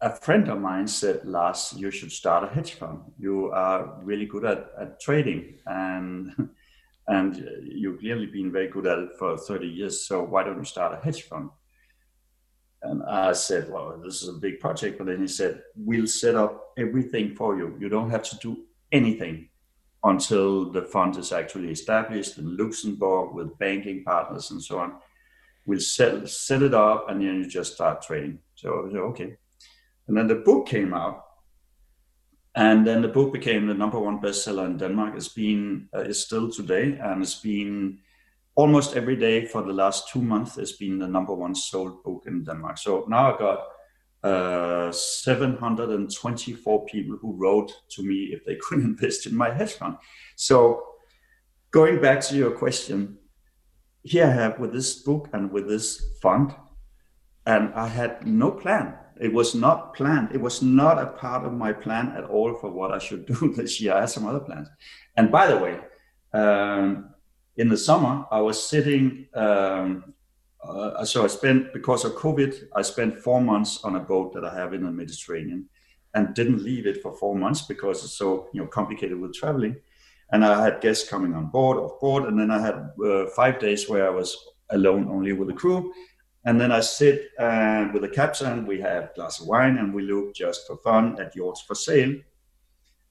a 0.00 0.10
friend 0.10 0.48
of 0.48 0.60
mine 0.60 0.88
said, 0.88 1.24
Lars, 1.24 1.72
you 1.76 1.90
should 1.90 2.10
start 2.10 2.44
a 2.44 2.52
hedge 2.52 2.74
fund. 2.74 3.00
You 3.18 3.50
are 3.52 3.98
really 4.02 4.26
good 4.26 4.44
at, 4.44 4.72
at 4.78 5.00
trading 5.00 5.58
and, 5.66 6.50
and 7.08 7.36
uh, 7.36 7.50
you've 7.64 8.00
clearly 8.00 8.26
been 8.26 8.52
very 8.52 8.68
good 8.68 8.86
at 8.86 8.98
it 8.98 9.10
for 9.18 9.36
30 9.36 9.66
years. 9.66 10.06
So 10.06 10.22
why 10.22 10.44
don't 10.44 10.58
you 10.58 10.64
start 10.64 10.98
a 10.98 11.04
hedge 11.04 11.22
fund? 11.22 11.50
And 12.82 13.02
I 13.04 13.32
said, 13.32 13.70
well, 13.70 14.00
this 14.02 14.22
is 14.22 14.28
a 14.28 14.40
big 14.40 14.58
project. 14.60 14.98
But 14.98 15.06
then 15.06 15.20
he 15.20 15.28
said, 15.28 15.62
we'll 15.76 16.06
set 16.06 16.34
up 16.34 16.72
everything 16.76 17.34
for 17.34 17.56
you. 17.56 17.76
You 17.80 17.88
don't 17.88 18.10
have 18.10 18.24
to 18.24 18.36
do 18.38 18.64
anything 18.90 19.48
until 20.04 20.70
the 20.70 20.82
fund 20.82 21.16
is 21.16 21.32
actually 21.32 21.70
established 21.70 22.38
in 22.38 22.56
Luxembourg 22.56 23.34
with 23.34 23.56
banking 23.58 24.02
partners 24.02 24.50
and 24.50 24.62
so 24.62 24.78
on. 24.80 24.94
We'll 25.64 25.78
set, 25.78 26.28
set 26.28 26.62
it 26.62 26.74
up 26.74 27.08
and 27.08 27.20
then 27.20 27.36
you 27.36 27.48
just 27.48 27.74
start 27.74 28.02
trading. 28.02 28.40
So, 28.56 28.88
so 28.92 28.98
okay. 29.10 29.36
And 30.08 30.16
then 30.16 30.26
the 30.26 30.36
book 30.36 30.66
came 30.66 30.92
out. 30.92 31.21
And 32.54 32.86
then 32.86 33.00
the 33.02 33.08
book 33.08 33.32
became 33.32 33.66
the 33.66 33.74
number 33.74 33.98
one 33.98 34.20
bestseller 34.20 34.66
in 34.66 34.76
Denmark. 34.76 35.14
It's 35.16 35.28
been, 35.28 35.88
uh, 35.94 36.00
it's 36.00 36.20
still 36.20 36.50
today, 36.50 36.98
and 37.02 37.22
it's 37.22 37.40
been 37.40 37.98
almost 38.54 38.94
every 38.94 39.16
day 39.16 39.46
for 39.46 39.62
the 39.62 39.72
last 39.72 40.08
two 40.08 40.20
months. 40.20 40.58
It's 40.58 40.72
been 40.72 40.98
the 40.98 41.08
number 41.08 41.34
one 41.34 41.54
sold 41.54 42.02
book 42.04 42.24
in 42.26 42.44
Denmark. 42.44 42.76
So 42.76 43.06
now 43.08 43.34
I 43.34 43.38
got 43.38 43.58
uh, 44.22 44.92
724 44.92 46.84
people 46.86 47.16
who 47.20 47.34
wrote 47.36 47.72
to 47.90 48.02
me 48.02 48.30
if 48.32 48.44
they 48.44 48.56
could 48.56 48.78
invest 48.84 49.26
in 49.26 49.34
my 49.34 49.50
hedge 49.50 49.72
fund. 49.72 49.96
So, 50.36 50.82
going 51.70 52.00
back 52.00 52.20
to 52.20 52.36
your 52.36 52.52
question, 52.52 53.18
here 54.02 54.26
I 54.26 54.30
have 54.30 54.58
with 54.58 54.72
this 54.72 55.02
book 55.02 55.28
and 55.32 55.50
with 55.50 55.68
this 55.68 56.02
fund, 56.20 56.54
and 57.46 57.72
I 57.74 57.88
had 57.88 58.26
no 58.26 58.50
plan. 58.50 58.94
It 59.20 59.32
was 59.32 59.54
not 59.54 59.94
planned. 59.94 60.30
It 60.32 60.40
was 60.40 60.62
not 60.62 60.98
a 60.98 61.06
part 61.06 61.44
of 61.44 61.52
my 61.52 61.72
plan 61.72 62.12
at 62.16 62.24
all 62.24 62.54
for 62.54 62.70
what 62.70 62.92
I 62.92 62.98
should 62.98 63.26
do 63.40 63.52
this 63.54 63.80
year. 63.80 63.94
I 63.94 64.00
had 64.00 64.10
some 64.10 64.26
other 64.26 64.40
plans. 64.40 64.68
And 65.16 65.30
by 65.30 65.46
the 65.46 65.58
way, 65.58 65.78
um, 66.32 67.10
in 67.56 67.68
the 67.68 67.76
summer, 67.76 68.24
I 68.30 68.40
was 68.40 68.62
sitting. 68.62 69.26
Um, 69.34 70.14
uh, 70.66 71.04
so 71.04 71.24
I 71.24 71.26
spent 71.26 71.72
because 71.72 72.04
of 72.04 72.12
COVID, 72.12 72.68
I 72.74 72.82
spent 72.82 73.18
four 73.18 73.40
months 73.40 73.82
on 73.84 73.96
a 73.96 74.00
boat 74.00 74.32
that 74.34 74.44
I 74.44 74.54
have 74.54 74.72
in 74.74 74.84
the 74.84 74.92
Mediterranean, 74.92 75.68
and 76.14 76.34
didn't 76.34 76.62
leave 76.62 76.86
it 76.86 77.02
for 77.02 77.16
four 77.16 77.34
months 77.34 77.62
because 77.62 78.04
it's 78.04 78.14
so 78.14 78.48
you 78.52 78.60
know 78.60 78.68
complicated 78.68 79.18
with 79.20 79.34
traveling. 79.34 79.76
And 80.30 80.44
I 80.44 80.62
had 80.64 80.80
guests 80.80 81.08
coming 81.08 81.34
on 81.34 81.46
board, 81.46 81.76
off 81.76 82.00
board, 82.00 82.24
and 82.24 82.38
then 82.38 82.50
I 82.50 82.58
had 82.58 82.90
uh, 83.04 83.26
five 83.36 83.58
days 83.58 83.88
where 83.88 84.06
I 84.06 84.10
was 84.10 84.34
alone, 84.70 85.08
only 85.10 85.34
with 85.34 85.48
the 85.48 85.54
crew. 85.54 85.92
And 86.44 86.60
then 86.60 86.72
I 86.72 86.80
sit 86.80 87.30
uh, 87.38 87.88
with 87.92 88.02
the 88.02 88.08
captain. 88.08 88.66
We 88.66 88.80
have 88.80 89.04
a 89.04 89.10
glass 89.14 89.40
of 89.40 89.46
wine, 89.46 89.78
and 89.78 89.94
we 89.94 90.02
look 90.02 90.34
just 90.34 90.66
for 90.66 90.76
fun 90.78 91.20
at 91.20 91.36
yachts 91.36 91.62
for 91.62 91.74
sale. 91.74 92.14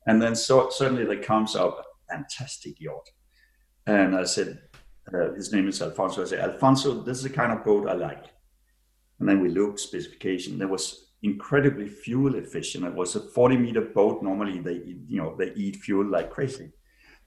And 0.08 0.22
then 0.22 0.36
so 0.36 0.70
suddenly 0.70 1.06
there 1.06 1.24
comes 1.24 1.56
up 1.56 1.80
a 1.80 2.14
fantastic 2.14 2.80
yacht, 2.82 3.10
and 3.86 4.16
I 4.16 4.26
said, 4.26 4.60
uh, 5.14 5.34
his 5.34 5.52
name 5.52 5.68
is 5.68 5.82
Alfonso. 5.82 6.22
I 6.22 6.26
said, 6.26 6.40
Alfonso, 6.40 7.02
this 7.02 7.18
is 7.18 7.24
the 7.24 7.30
kind 7.30 7.52
of 7.52 7.64
boat 7.64 7.88
I 7.88 7.94
like. 7.94 8.26
And 9.20 9.28
then 9.28 9.42
we 9.42 9.50
looked 9.50 9.80
specification. 9.80 10.58
There 10.58 10.68
was 10.68 11.12
incredibly 11.24 11.88
fuel 11.88 12.36
efficient. 12.36 12.86
It 12.86 12.94
was 12.94 13.16
a 13.16 13.20
40 13.20 13.58
meter 13.58 13.82
boat. 13.82 14.24
Normally 14.24 14.60
they, 14.60 14.82
you 15.08 15.18
know, 15.18 15.36
they 15.38 15.52
eat 15.54 15.78
fuel 15.78 16.06
like 16.06 16.32
crazy. 16.32 16.72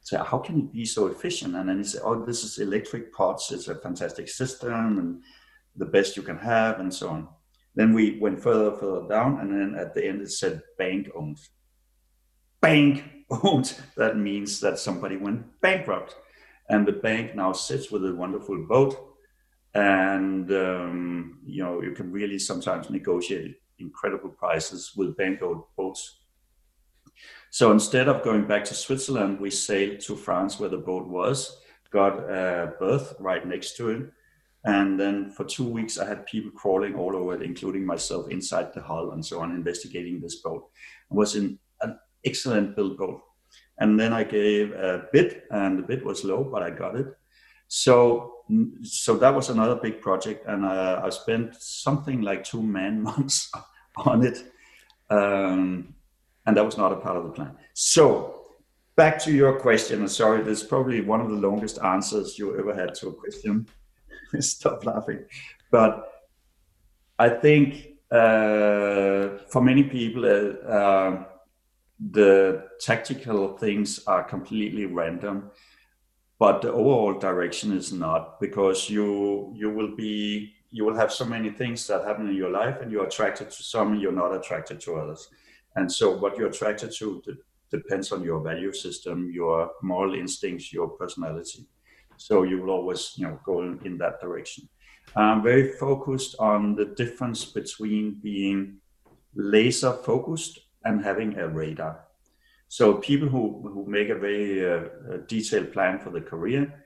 So 0.01 0.23
how 0.23 0.39
can 0.39 0.59
it 0.59 0.73
be 0.73 0.85
so 0.85 1.07
efficient? 1.07 1.55
And 1.55 1.69
then 1.69 1.79
he 1.79 1.85
said, 1.85 2.03
oh, 2.05 2.25
this 2.25 2.45
is 2.45 2.59
electric 2.59 3.13
pods. 3.13 3.51
It's 3.53 3.69
a 3.69 3.77
fantastic 3.77 4.29
system 4.29 4.99
and 4.99 5.23
the 5.77 5.87
best 5.87 6.17
you 6.17 6.23
can 6.23 6.39
have 6.39 6.81
and 6.81 6.93
so 6.93 7.09
on. 7.09 7.29
Then 7.75 7.93
we 7.93 8.19
went 8.21 8.41
further, 8.41 8.77
further 8.77 9.09
down. 9.09 9.41
And 9.41 9.51
then 9.51 9.79
at 9.79 9.95
the 9.95 10.07
end, 10.07 10.23
it 10.23 10.31
said 10.31 10.63
bank 10.79 11.11
owned. 11.15 11.41
Bank 12.61 13.05
owned. 13.31 13.75
That 13.97 14.17
means 14.17 14.61
that 14.61 14.79
somebody 14.79 15.17
went 15.17 15.61
bankrupt. 15.61 16.17
And 16.69 16.87
the 16.87 16.93
bank 16.93 17.35
now 17.35 17.53
sits 17.53 17.91
with 17.91 18.07
a 18.07 18.15
wonderful 18.15 18.65
boat. 18.67 18.97
And, 19.75 20.51
um, 20.53 21.41
you 21.45 21.65
know, 21.65 21.83
you 21.83 21.93
can 21.93 22.13
really 22.13 22.39
sometimes 22.39 22.91
negotiate 22.91 23.57
incredible 23.79 24.31
prices 24.31 24.93
with 24.97 25.17
bank 25.17 25.43
owned 25.43 25.63
boats. 25.77 26.21
So 27.51 27.73
instead 27.73 28.09
of 28.09 28.23
going 28.23 28.47
back 28.47 28.65
to 28.67 28.75
Switzerland, 28.75 29.41
we 29.41 29.51
sailed 29.51 30.01
to 30.01 30.17
France 30.17 30.59
where 30.59 30.69
the 30.69 30.79
boat 30.79 31.07
was, 31.07 31.61
got 31.91 32.19
a 32.19 32.75
berth 32.79 33.15
right 33.21 33.47
next 33.47 33.77
to 33.77 33.91
it. 33.91 34.11
And 34.65 34.99
then 34.99 35.31
for 35.31 35.45
two 35.45 35.69
weeks, 35.69 35.99
I 35.99 36.07
had 36.07 36.27
people 36.27 36.51
crawling 36.51 36.95
all 36.95 37.15
over 37.15 37.35
it, 37.35 37.43
including 37.43 37.85
myself 37.85 38.31
inside 38.31 38.73
the 38.73 38.81
hull 38.81 39.13
and 39.13 39.25
so 39.25 39.41
on, 39.41 39.51
investigating 39.51 40.21
this 40.21 40.37
boat. 40.37 40.71
It 41.11 41.15
was 41.15 41.37
in 41.37 41.59
an 41.83 41.99
excellent 42.25 42.75
built 42.75 42.97
boat. 42.97 43.21
And 43.79 44.01
then 44.01 44.13
I 44.13 44.25
gave 44.25 44.73
a 44.73 45.07
bid, 45.13 45.43
and 45.51 45.79
the 45.79 45.83
bid 45.83 46.05
was 46.05 46.25
low, 46.25 46.45
but 46.45 46.63
I 46.63 46.71
got 46.71 46.97
it. 46.97 47.09
So 47.69 48.35
so 48.83 49.17
that 49.17 49.35
was 49.35 49.49
another 49.49 49.77
big 49.77 50.01
project, 50.01 50.47
and 50.47 50.65
uh, 50.65 51.01
I 51.03 51.09
spent 51.11 51.55
something 51.57 52.21
like 52.21 52.45
two 52.45 52.63
man 52.63 53.03
months 53.11 53.51
on 53.97 54.25
it, 54.25 54.45
um, 55.11 55.95
and 56.47 56.57
that 56.57 56.65
was 56.65 56.77
not 56.77 56.93
a 56.93 56.97
part 56.97 57.17
of 57.17 57.25
the 57.25 57.31
plan. 57.31 57.57
So 57.73 58.43
back 58.97 59.19
to 59.21 59.33
your 59.33 59.59
question. 59.59 60.07
Sorry, 60.09 60.43
this 60.43 60.63
is 60.63 60.69
probably 60.69 61.01
one 61.01 61.21
of 61.21 61.31
the 61.31 61.37
longest 61.37 61.79
answers 61.83 62.39
you 62.39 62.59
ever 62.59 62.75
had 62.75 62.95
to 62.97 63.09
a 63.09 63.15
question. 63.15 63.67
Stop 64.41 64.85
laughing, 64.85 65.25
but 65.71 66.25
I 67.19 67.29
think 67.29 67.89
uh, 68.11 69.39
for 69.49 69.63
many 69.63 69.85
people, 69.85 70.25
uh, 70.25 70.69
uh, 70.69 71.25
the 72.11 72.69
tactical 72.81 73.57
things 73.57 74.01
are 74.07 74.25
completely 74.25 74.87
random 74.87 75.51
but 76.39 76.63
the 76.63 76.73
overall 76.73 77.19
direction 77.19 77.73
is 77.77 77.93
not 77.93 78.41
because 78.41 78.91
you 78.91 79.53
you 79.57 79.71
will 79.71 79.95
be 79.95 80.53
you 80.71 80.85
will 80.85 80.97
have 80.97 81.13
so 81.13 81.25
many 81.25 81.51
things 81.51 81.87
that 81.87 82.05
happen 82.05 82.29
in 82.29 82.35
your 82.35 82.51
life 82.51 82.81
and 82.81 82.91
you're 82.91 83.07
attracted 83.07 83.51
to 83.51 83.63
some 83.63 83.95
you're 83.95 84.13
not 84.13 84.35
attracted 84.35 84.81
to 84.81 84.97
others. 84.97 85.29
And 85.77 85.91
so 85.91 86.17
what 86.17 86.37
you're 86.37 86.49
attracted 86.49 86.93
to 86.99 87.23
depends 87.71 88.13
on 88.13 88.23
your 88.23 88.41
value 88.41 88.73
system 88.73 89.31
your 89.33 89.71
moral 89.83 90.15
instincts 90.15 90.73
your 90.73 90.89
personality 90.89 91.67
so 92.27 92.43
you 92.43 92.57
will 92.61 92.71
always 92.71 93.03
you 93.17 93.27
know 93.27 93.39
go 93.45 93.63
in, 93.63 93.99
that 93.99 94.21
direction 94.21 94.69
i'm 95.17 95.43
very 95.43 95.67
focused 95.85 96.33
on 96.39 96.75
the 96.75 96.87
difference 97.03 97.45
between 97.45 98.05
being 98.23 98.59
laser 99.35 99.93
focused 99.93 100.55
and 100.85 101.05
having 101.05 101.39
a 101.39 101.49
radar 101.49 102.05
so 102.69 102.95
people 102.95 103.29
who, 103.29 103.43
who 103.73 103.85
make 103.87 104.09
a 104.09 104.19
very 104.19 104.69
uh, 104.69 104.89
detailed 105.29 105.73
plan 105.73 106.01
for 106.01 106.11
the 106.11 106.21
career, 106.21 106.85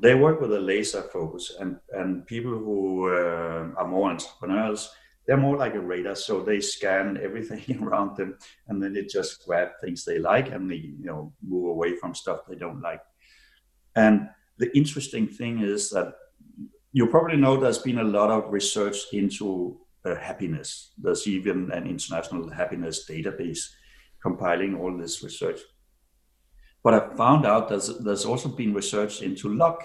they 0.00 0.14
work 0.14 0.40
with 0.40 0.54
a 0.54 0.60
laser 0.60 1.02
focus, 1.02 1.56
and 1.60 1.78
and 1.92 2.26
people 2.26 2.52
who 2.52 3.10
uh, 3.10 3.68
are 3.76 3.86
more 3.86 4.10
entrepreneurs, 4.10 4.90
they're 5.26 5.36
more 5.36 5.58
like 5.58 5.74
a 5.74 5.80
radar. 5.80 6.14
So 6.14 6.40
they 6.40 6.60
scan 6.60 7.18
everything 7.22 7.82
around 7.82 8.16
them, 8.16 8.38
and 8.68 8.82
then 8.82 8.94
they 8.94 9.04
just 9.04 9.44
grab 9.44 9.68
things 9.82 10.02
they 10.02 10.18
like, 10.18 10.50
and 10.50 10.70
they 10.70 10.76
you 10.76 11.04
know 11.04 11.34
move 11.46 11.66
away 11.66 11.96
from 11.96 12.14
stuff 12.14 12.46
they 12.48 12.56
don't 12.56 12.80
like. 12.80 13.02
And 13.96 14.30
the 14.58 14.76
interesting 14.76 15.26
thing 15.26 15.60
is 15.60 15.90
that 15.90 16.14
you 16.92 17.06
probably 17.06 17.36
know 17.36 17.56
there's 17.56 17.78
been 17.78 17.98
a 17.98 18.04
lot 18.04 18.30
of 18.30 18.52
research 18.52 18.96
into 19.12 19.78
uh, 20.04 20.14
happiness. 20.16 20.92
There's 20.98 21.26
even 21.26 21.70
an 21.72 21.86
international 21.86 22.50
happiness 22.50 23.08
database 23.08 23.70
compiling 24.22 24.76
all 24.76 24.96
this 24.96 25.22
research. 25.22 25.60
But 26.82 26.94
I 26.94 27.16
found 27.16 27.46
out 27.46 27.68
that 27.68 28.02
there's 28.04 28.24
also 28.24 28.48
been 28.48 28.74
research 28.74 29.22
into 29.22 29.54
luck. 29.54 29.84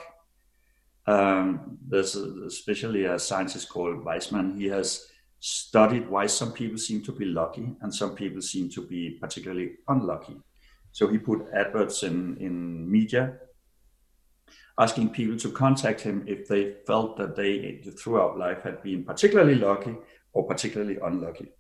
Um, 1.05 1.77
there's 1.85 2.15
especially 2.15 3.05
a 3.05 3.19
scientist 3.19 3.69
called 3.69 4.05
Wiseman. 4.05 4.57
He 4.57 4.67
has 4.67 5.07
studied 5.39 6.09
why 6.09 6.25
some 6.25 6.53
people 6.53 6.77
seem 6.77 7.03
to 7.03 7.11
be 7.11 7.25
lucky 7.25 7.75
and 7.81 7.93
some 7.93 8.15
people 8.15 8.41
seem 8.41 8.69
to 8.69 8.81
be 8.81 9.17
particularly 9.19 9.71
unlucky. 9.89 10.37
So 10.93 11.07
he 11.07 11.17
put 11.17 11.47
adverts 11.53 12.03
in, 12.03 12.37
in 12.37 12.89
media 12.89 13.39
asking 14.79 15.09
people 15.09 15.37
to 15.37 15.51
contact 15.51 16.01
him 16.01 16.23
if 16.27 16.47
they 16.47 16.75
felt 16.87 17.17
that 17.17 17.35
they 17.35 17.81
throughout 17.99 18.37
life 18.37 18.63
had 18.63 18.81
been 18.81 19.03
particularly 19.03 19.55
lucky 19.55 19.95
or 20.33 20.47
particularly 20.47 20.97
unlucky. 21.03 21.51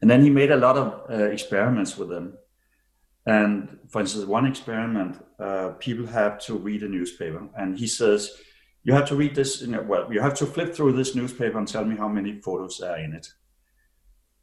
And 0.00 0.10
then 0.10 0.22
he 0.22 0.30
made 0.30 0.50
a 0.50 0.56
lot 0.56 0.76
of 0.76 1.10
uh, 1.10 1.24
experiments 1.24 1.96
with 1.98 2.08
them. 2.08 2.38
And 3.26 3.78
for 3.88 4.00
instance, 4.00 4.24
one 4.24 4.46
experiment, 4.46 5.22
uh, 5.38 5.70
people 5.78 6.06
have 6.06 6.38
to 6.46 6.56
read 6.56 6.82
a 6.82 6.88
newspaper, 6.88 7.46
and 7.58 7.78
he 7.78 7.86
says, 7.86 8.32
"You 8.84 8.94
have 8.94 9.06
to 9.08 9.16
read 9.16 9.34
this. 9.34 9.62
Well, 9.66 10.10
you 10.10 10.20
have 10.20 10.34
to 10.34 10.46
flip 10.46 10.74
through 10.74 10.92
this 10.92 11.14
newspaper 11.14 11.58
and 11.58 11.68
tell 11.68 11.84
me 11.84 11.96
how 11.96 12.08
many 12.08 12.40
photos 12.40 12.80
are 12.80 12.96
in 12.96 13.12
it." 13.12 13.28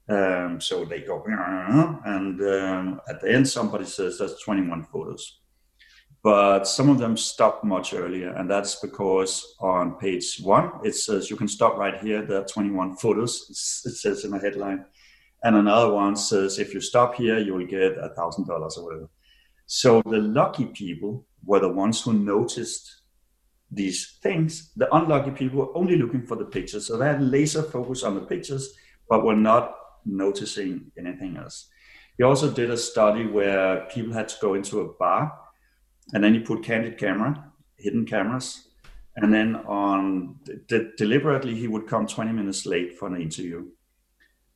Um, 0.08 0.62
so 0.62 0.86
they 0.86 1.02
go, 1.02 1.24
and 1.26 2.40
um, 2.42 3.02
at 3.10 3.22
the 3.22 3.34
end, 3.34 3.48
somebody 3.48 3.86
says 3.86 4.20
that's 4.20 4.44
21 4.44 4.84
photos. 4.84 5.40
But 6.26 6.64
some 6.68 6.90
of 6.90 6.98
them 6.98 7.16
stop 7.18 7.64
much 7.64 7.94
earlier, 7.94 8.32
and 8.38 8.50
that's 8.50 8.76
because 8.88 9.32
on 9.60 9.96
page 10.04 10.28
one 10.42 10.72
it 10.84 10.96
says 10.96 11.30
you 11.30 11.38
can 11.38 11.48
stop 11.48 11.78
right 11.78 11.98
here. 12.06 12.26
There 12.26 12.42
are 12.42 12.46
21 12.46 12.96
photos. 12.96 13.84
It 13.86 13.96
says 14.04 14.26
in 14.26 14.32
the 14.32 14.40
headline 14.40 14.86
and 15.46 15.56
another 15.56 15.92
one 15.94 16.16
says 16.16 16.58
if 16.60 16.74
you 16.74 16.82
stop 16.82 17.16
here 17.16 17.38
you 17.38 17.54
will 17.54 17.68
get 17.68 17.98
a 18.00 18.10
thousand 18.10 18.48
dollars 18.48 18.78
or 18.78 18.86
whatever 18.86 19.10
so 19.68 20.02
the 20.08 20.18
lucky 20.18 20.66
people 20.66 21.26
were 21.46 21.60
the 21.60 21.70
ones 21.84 22.02
who 22.02 22.14
noticed 22.14 23.02
these 23.72 24.18
things 24.24 24.72
the 24.76 24.94
unlucky 24.96 25.32
people 25.32 25.60
were 25.60 25.78
only 25.78 25.98
looking 25.98 26.26
for 26.26 26.36
the 26.36 26.46
pictures 26.46 26.88
so 26.88 26.98
they 26.98 27.06
had 27.06 27.22
laser 27.22 27.62
focus 27.62 28.04
on 28.04 28.16
the 28.16 28.22
pictures 28.22 28.74
but 29.10 29.24
were 29.24 29.36
not 29.36 29.76
noticing 30.06 30.92
anything 30.98 31.38
else 31.38 31.70
he 32.18 32.24
also 32.24 32.50
did 32.50 32.72
a 32.72 32.78
study 32.78 33.26
where 33.28 33.86
people 33.94 34.14
had 34.14 34.28
to 34.28 34.36
go 34.42 34.54
into 34.56 34.82
a 34.82 34.94
bar 34.94 35.32
and 36.14 36.24
then 36.24 36.34
he 36.34 36.40
put 36.40 36.64
candid 36.64 36.98
camera 36.98 37.52
hidden 37.78 38.06
cameras. 38.06 38.68
And 39.18 39.34
then 39.34 39.56
on 39.56 40.36
de- 40.68 40.92
deliberately 40.98 41.56
he 41.56 41.68
would 41.68 41.88
come 41.88 42.06
20 42.06 42.32
minutes 42.32 42.66
late 42.66 42.98
for 42.98 43.08
an 43.08 43.22
interview. 43.22 43.68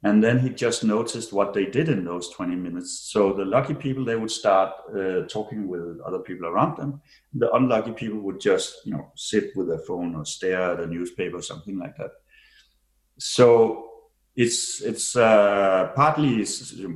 And 0.04 0.24
then 0.24 0.40
he 0.40 0.50
just 0.50 0.84
noticed 0.84 1.34
what 1.34 1.54
they 1.54 1.66
did 1.66 1.90
in 1.90 2.06
those 2.06 2.30
20 2.30 2.56
minutes. 2.56 3.10
So 3.12 3.34
the 3.34 3.44
lucky 3.44 3.74
people 3.74 4.06
they 4.06 4.16
would 4.16 4.32
start 4.32 4.74
uh, 4.98 5.28
talking 5.28 5.68
with 5.68 6.00
other 6.06 6.20
people 6.20 6.48
around 6.48 6.78
them. 6.78 7.02
The 7.34 7.52
unlucky 7.54 7.92
people 7.92 8.20
would 8.22 8.40
just 8.40 8.86
you 8.86 8.94
know 8.94 9.12
sit 9.16 9.52
with 9.56 9.68
their 9.68 9.80
phone 9.80 10.16
or 10.16 10.26
stare 10.26 10.74
at 10.74 10.80
a 10.80 10.88
newspaper 10.88 11.38
or 11.38 11.42
something 11.42 11.78
like 11.78 11.98
that. 11.98 12.12
So 13.18 13.90
it's 14.38 14.82
it's 14.82 15.18
uh, 15.18 15.92
partly 15.96 16.46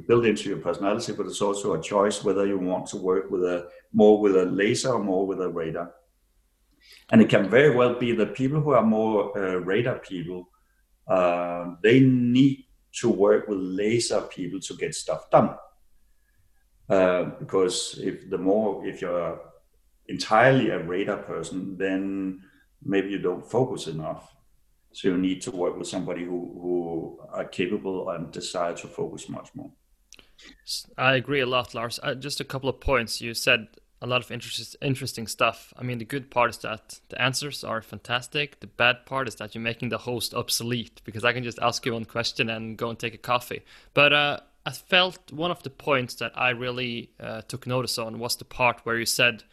built 0.07 0.25
into 0.25 0.47
your 0.47 0.59
personality 0.59 1.11
but 1.11 1.25
it's 1.25 1.41
also 1.41 1.73
a 1.73 1.81
choice 1.81 2.23
whether 2.23 2.45
you 2.45 2.57
want 2.57 2.85
to 2.85 2.95
work 2.95 3.29
with 3.29 3.43
a 3.43 3.67
more 3.93 4.19
with 4.19 4.35
a 4.35 4.45
laser 4.45 4.93
or 4.93 5.03
more 5.03 5.25
with 5.25 5.41
a 5.41 5.49
radar 5.49 5.91
and 7.11 7.21
it 7.21 7.29
can 7.29 7.49
very 7.49 7.75
well 7.75 7.97
be 7.99 8.11
that 8.11 8.35
people 8.35 8.59
who 8.59 8.71
are 8.71 8.85
more 8.85 9.37
uh, 9.37 9.55
radar 9.57 9.99
people 9.99 10.49
uh, 11.07 11.75
they 11.81 11.99
need 11.99 12.65
to 12.93 13.09
work 13.09 13.47
with 13.47 13.57
laser 13.57 14.21
people 14.21 14.59
to 14.61 14.75
get 14.75 14.95
stuff 14.95 15.29
done. 15.29 15.55
Uh, 16.89 17.23
because 17.39 17.99
if 18.01 18.29
the 18.29 18.37
more 18.37 18.85
if 18.85 19.01
you're 19.01 19.39
entirely 20.07 20.69
a 20.69 20.83
radar 20.83 21.17
person, 21.17 21.77
then 21.77 22.41
maybe 22.83 23.09
you 23.09 23.19
don't 23.19 23.49
focus 23.49 23.87
enough. 23.87 24.35
So 24.91 25.07
you 25.07 25.17
need 25.17 25.41
to 25.43 25.51
work 25.51 25.77
with 25.77 25.87
somebody 25.87 26.23
who, 26.23 26.59
who 26.61 27.19
are 27.31 27.45
capable 27.45 28.09
and 28.11 28.31
desire 28.31 28.75
to 28.75 28.87
focus 28.87 29.27
much 29.27 29.49
more. 29.55 29.71
I 30.97 31.15
agree 31.15 31.39
a 31.39 31.47
lot, 31.47 31.73
Lars. 31.73 31.99
Uh, 32.03 32.13
just 32.13 32.39
a 32.39 32.43
couple 32.43 32.69
of 32.69 32.79
points. 32.79 33.21
You 33.21 33.33
said 33.33 33.67
a 34.03 34.05
lot 34.05 34.21
of 34.21 34.29
interest, 34.29 34.75
interesting 34.81 35.27
stuff. 35.27 35.73
I 35.77 35.83
mean, 35.83 35.97
the 35.97 36.05
good 36.05 36.29
part 36.29 36.49
is 36.49 36.57
that 36.57 36.99
the 37.07 37.19
answers 37.21 37.63
are 37.63 37.81
fantastic. 37.81 38.59
The 38.59 38.67
bad 38.67 39.05
part 39.05 39.29
is 39.29 39.35
that 39.35 39.55
you're 39.55 39.63
making 39.63 39.89
the 39.89 39.99
host 39.99 40.33
obsolete 40.33 41.01
because 41.05 41.23
I 41.23 41.31
can 41.31 41.43
just 41.43 41.57
ask 41.59 41.85
you 41.85 41.93
one 41.93 42.03
question 42.03 42.49
and 42.49 42.77
go 42.77 42.89
and 42.89 42.99
take 42.99 43.13
a 43.13 43.17
coffee. 43.17 43.61
But 43.93 44.11
uh, 44.11 44.39
I 44.65 44.71
felt 44.71 45.31
one 45.31 45.51
of 45.51 45.63
the 45.63 45.69
points 45.69 46.15
that 46.15 46.33
I 46.35 46.49
really 46.49 47.11
uh, 47.17 47.43
took 47.47 47.65
notice 47.65 47.97
on 47.97 48.19
was 48.19 48.35
the 48.35 48.43
part 48.43 48.81
where 48.83 48.99
you 48.99 49.05
said, 49.05 49.45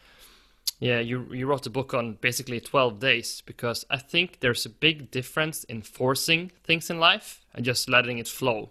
yeah, 0.80 0.98
you 0.98 1.32
you 1.32 1.46
wrote 1.46 1.66
a 1.66 1.70
book 1.70 1.94
on 1.94 2.18
basically 2.20 2.58
12 2.58 2.98
days 2.98 3.42
because 3.46 3.86
I 3.88 3.98
think 3.98 4.40
there's 4.40 4.66
a 4.66 4.70
big 4.70 5.12
difference 5.12 5.62
in 5.64 5.82
forcing 5.82 6.50
things 6.64 6.90
in 6.90 6.98
life 6.98 7.46
and 7.54 7.64
just 7.64 7.88
letting 7.88 8.18
it 8.18 8.26
flow. 8.26 8.70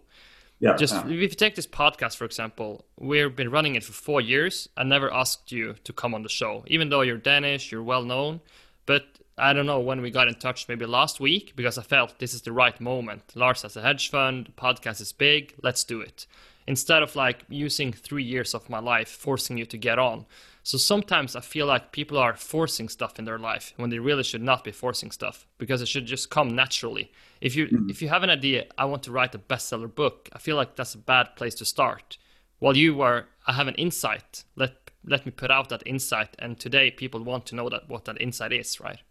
Yeah. 0.60 0.76
Just 0.76 0.94
yeah. 0.94 1.06
if 1.06 1.12
you 1.12 1.30
take 1.30 1.56
this 1.56 1.68
podcast 1.68 2.18
for 2.18 2.26
example, 2.26 2.86
we've 3.00 3.36
been 3.36 3.50
running 3.50 3.76
it 3.76 3.84
for 3.84 3.94
four 3.94 4.22
years. 4.22 4.68
I 4.76 4.84
never 4.84 5.12
asked 5.14 5.52
you 5.52 5.76
to 5.86 5.94
come 5.94 6.14
on 6.14 6.24
the 6.24 6.30
show, 6.30 6.64
even 6.68 6.90
though 6.90 7.02
you're 7.02 7.18
Danish, 7.18 7.72
you're 7.72 7.84
well 7.84 8.04
known. 8.04 8.42
But 8.86 9.06
I 9.38 9.54
don't 9.54 9.66
know 9.66 9.80
when 9.80 10.02
we 10.02 10.12
got 10.12 10.28
in 10.28 10.36
touch, 10.36 10.68
maybe 10.68 10.86
last 10.86 11.20
week, 11.20 11.56
because 11.56 11.78
I 11.78 11.84
felt 11.84 12.20
this 12.20 12.34
is 12.34 12.42
the 12.42 12.52
right 12.52 12.80
moment. 12.82 13.22
Lars 13.36 13.62
has 13.62 13.78
a 13.78 13.82
hedge 13.82 14.10
fund, 14.10 14.54
podcast 14.58 15.00
is 15.00 15.14
big, 15.14 15.56
let's 15.64 15.84
do 15.84 16.02
it. 16.02 16.26
Instead 16.68 17.02
of 17.02 17.16
like 17.16 17.46
using 17.50 17.94
three 17.94 18.24
years 18.24 18.54
of 18.54 18.70
my 18.70 18.80
life 18.80 19.08
forcing 19.08 19.58
you 19.58 19.66
to 19.66 19.78
get 19.78 19.98
on. 19.98 20.26
So 20.70 20.78
sometimes 20.78 21.36
I 21.36 21.40
feel 21.40 21.66
like 21.66 21.92
people 21.92 22.20
are 22.20 22.36
forcing 22.36 22.90
stuff 22.90 23.18
in 23.18 23.26
their 23.26 23.40
life 23.40 23.74
when 23.78 23.90
they 23.90 23.98
really 23.98 24.22
should 24.22 24.44
not 24.44 24.64
be 24.64 24.72
forcing 24.72 25.10
stuff 25.10 25.48
because 25.58 25.82
it 25.82 25.88
should 25.88 26.06
just 26.06 26.30
come 26.30 26.56
naturally. 26.56 27.12
If 27.42 27.56
you 27.56 27.66
mm-hmm. 27.66 27.90
if 27.90 28.04
you 28.04 28.10
have 28.10 28.22
an 28.22 28.30
idea, 28.30 28.68
I 28.78 28.86
want 28.86 29.02
to 29.06 29.12
write 29.12 29.34
a 29.34 29.40
bestseller 29.40 29.92
book. 29.96 30.30
I 30.32 30.38
feel 30.38 30.56
like 30.56 30.76
that's 30.76 30.94
a 30.94 31.00
bad 31.00 31.36
place 31.36 31.56
to 31.56 31.66
start. 31.66 32.20
While 32.60 32.78
you 32.78 32.94
were, 32.94 33.26
I 33.48 33.54
have 33.54 33.68
an 33.68 33.74
insight. 33.86 34.44
Let 34.56 34.92
let 35.04 35.26
me 35.26 35.32
put 35.32 35.50
out 35.50 35.70
that 35.70 35.82
insight, 35.88 36.36
and 36.38 36.60
today 36.60 36.92
people 36.92 37.24
want 37.24 37.48
to 37.48 37.56
know 37.56 37.68
that 37.70 37.90
what 37.90 38.06
that 38.06 38.22
insight 38.22 38.54
is, 38.54 38.80
right? 38.80 39.02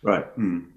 Right. 0.00 0.34
Mm. 0.38 0.70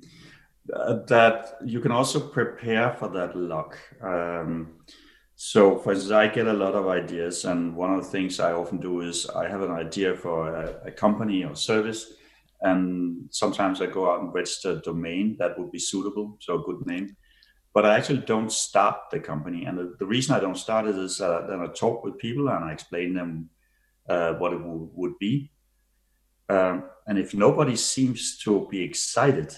Uh, 0.73 1.05
that 1.05 1.55
you 1.63 1.79
can 1.79 1.93
also 1.93 2.19
prepare 2.19 2.91
for 2.99 3.07
that 3.07 3.33
luck. 3.37 3.77
Um, 4.01 4.73
so, 5.39 5.77
for 5.77 5.91
instance, 5.91 6.11
I 6.11 6.29
get 6.29 6.47
a 6.47 6.53
lot 6.53 6.73
of 6.73 6.87
ideas, 6.87 7.45
and 7.45 7.75
one 7.75 7.93
of 7.93 8.03
the 8.03 8.09
things 8.09 8.39
I 8.39 8.53
often 8.53 8.79
do 8.79 9.01
is 9.01 9.29
I 9.29 9.47
have 9.47 9.61
an 9.61 9.69
idea 9.69 10.15
for 10.15 10.51
a, 10.51 10.87
a 10.87 10.91
company 10.91 11.43
or 11.43 11.55
service, 11.55 12.13
and 12.61 13.27
sometimes 13.29 13.79
I 13.79 13.85
go 13.85 14.11
out 14.11 14.21
and 14.21 14.33
register 14.33 14.71
a 14.71 14.81
domain 14.81 15.35
that 15.37 15.59
would 15.59 15.71
be 15.71 15.77
suitable, 15.77 16.39
so 16.41 16.55
a 16.55 16.63
good 16.63 16.83
name. 16.87 17.15
But 17.71 17.85
I 17.85 17.95
actually 17.95 18.21
don't 18.21 18.51
start 18.51 18.97
the 19.11 19.19
company, 19.19 19.65
and 19.65 19.77
the, 19.77 19.95
the 19.99 20.07
reason 20.07 20.33
I 20.33 20.39
don't 20.39 20.57
start 20.57 20.87
it 20.87 20.95
is 20.95 21.21
uh, 21.21 21.45
then 21.47 21.61
I 21.61 21.67
talk 21.67 22.03
with 22.03 22.17
people 22.17 22.49
and 22.49 22.65
I 22.65 22.71
explain 22.71 23.13
them 23.13 23.51
uh, 24.09 24.33
what 24.33 24.53
it 24.53 24.59
w- 24.59 24.89
would 24.95 25.19
be. 25.19 25.51
Um, 26.49 26.89
and 27.05 27.19
if 27.19 27.35
nobody 27.35 27.75
seems 27.75 28.39
to 28.39 28.67
be 28.71 28.81
excited, 28.81 29.55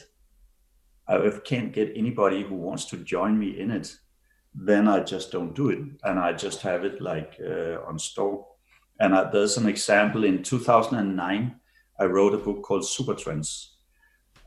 I 1.07 1.31
can't 1.45 1.71
get 1.71 1.93
anybody 1.95 2.43
who 2.43 2.55
wants 2.55 2.83
to 2.87 2.97
join 2.97 3.39
me 3.39 3.57
in 3.57 3.71
it 3.71 3.95
then 4.53 4.87
I 4.87 5.01
just 5.01 5.31
don't 5.31 5.55
do 5.55 5.69
it, 5.69 5.79
and 6.03 6.19
I 6.19 6.33
just 6.33 6.61
have 6.61 6.83
it 6.83 7.01
like 7.01 7.39
uh, 7.39 7.81
on 7.87 7.99
store. 7.99 8.45
And 8.99 9.15
I, 9.15 9.29
there's 9.29 9.57
an 9.57 9.67
example 9.67 10.23
in 10.23 10.43
2009. 10.43 11.55
I 11.99 12.03
wrote 12.05 12.33
a 12.33 12.37
book 12.37 12.63
called 12.63 12.87
Super 12.87 13.13
Trends, 13.13 13.77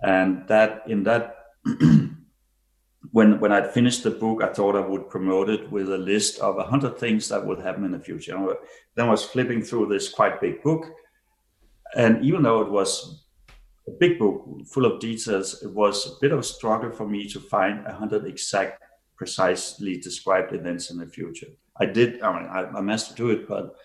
and 0.02 0.46
that 0.48 0.82
in 0.86 1.04
that 1.04 1.36
when 3.12 3.38
when 3.40 3.52
I'd 3.52 3.72
finished 3.72 4.02
the 4.02 4.10
book, 4.10 4.42
I 4.42 4.52
thought 4.52 4.76
I 4.76 4.86
would 4.86 5.08
promote 5.08 5.48
it 5.48 5.70
with 5.70 5.92
a 5.92 5.98
list 5.98 6.40
of 6.40 6.58
hundred 6.66 6.98
things 6.98 7.28
that 7.28 7.46
would 7.46 7.60
happen 7.60 7.84
in 7.84 7.92
the 7.92 8.00
future. 8.00 8.36
And 8.36 8.56
then 8.96 9.06
I 9.06 9.10
was 9.10 9.24
flipping 9.24 9.62
through 9.62 9.88
this 9.88 10.08
quite 10.08 10.40
big 10.40 10.62
book, 10.62 10.86
and 11.94 12.24
even 12.24 12.42
though 12.42 12.62
it 12.62 12.70
was 12.70 13.24
a 13.88 13.92
big 13.92 14.18
book 14.18 14.46
full 14.66 14.86
of 14.86 15.00
details, 15.00 15.62
it 15.62 15.72
was 15.72 16.06
a 16.06 16.20
bit 16.20 16.32
of 16.32 16.38
a 16.38 16.42
struggle 16.42 16.90
for 16.90 17.06
me 17.06 17.28
to 17.28 17.40
find 17.40 17.86
a 17.86 17.92
hundred 17.92 18.26
exact 18.26 18.82
precisely 19.22 19.96
described 19.98 20.52
events 20.52 20.90
in 20.90 20.98
the 20.98 21.06
future. 21.06 21.46
I 21.76 21.86
did, 21.86 22.20
I 22.22 22.28
mean, 22.34 22.48
I, 22.50 22.60
I 22.78 22.80
managed 22.80 23.08
to 23.10 23.14
do 23.14 23.30
it, 23.30 23.46
but 23.46 23.76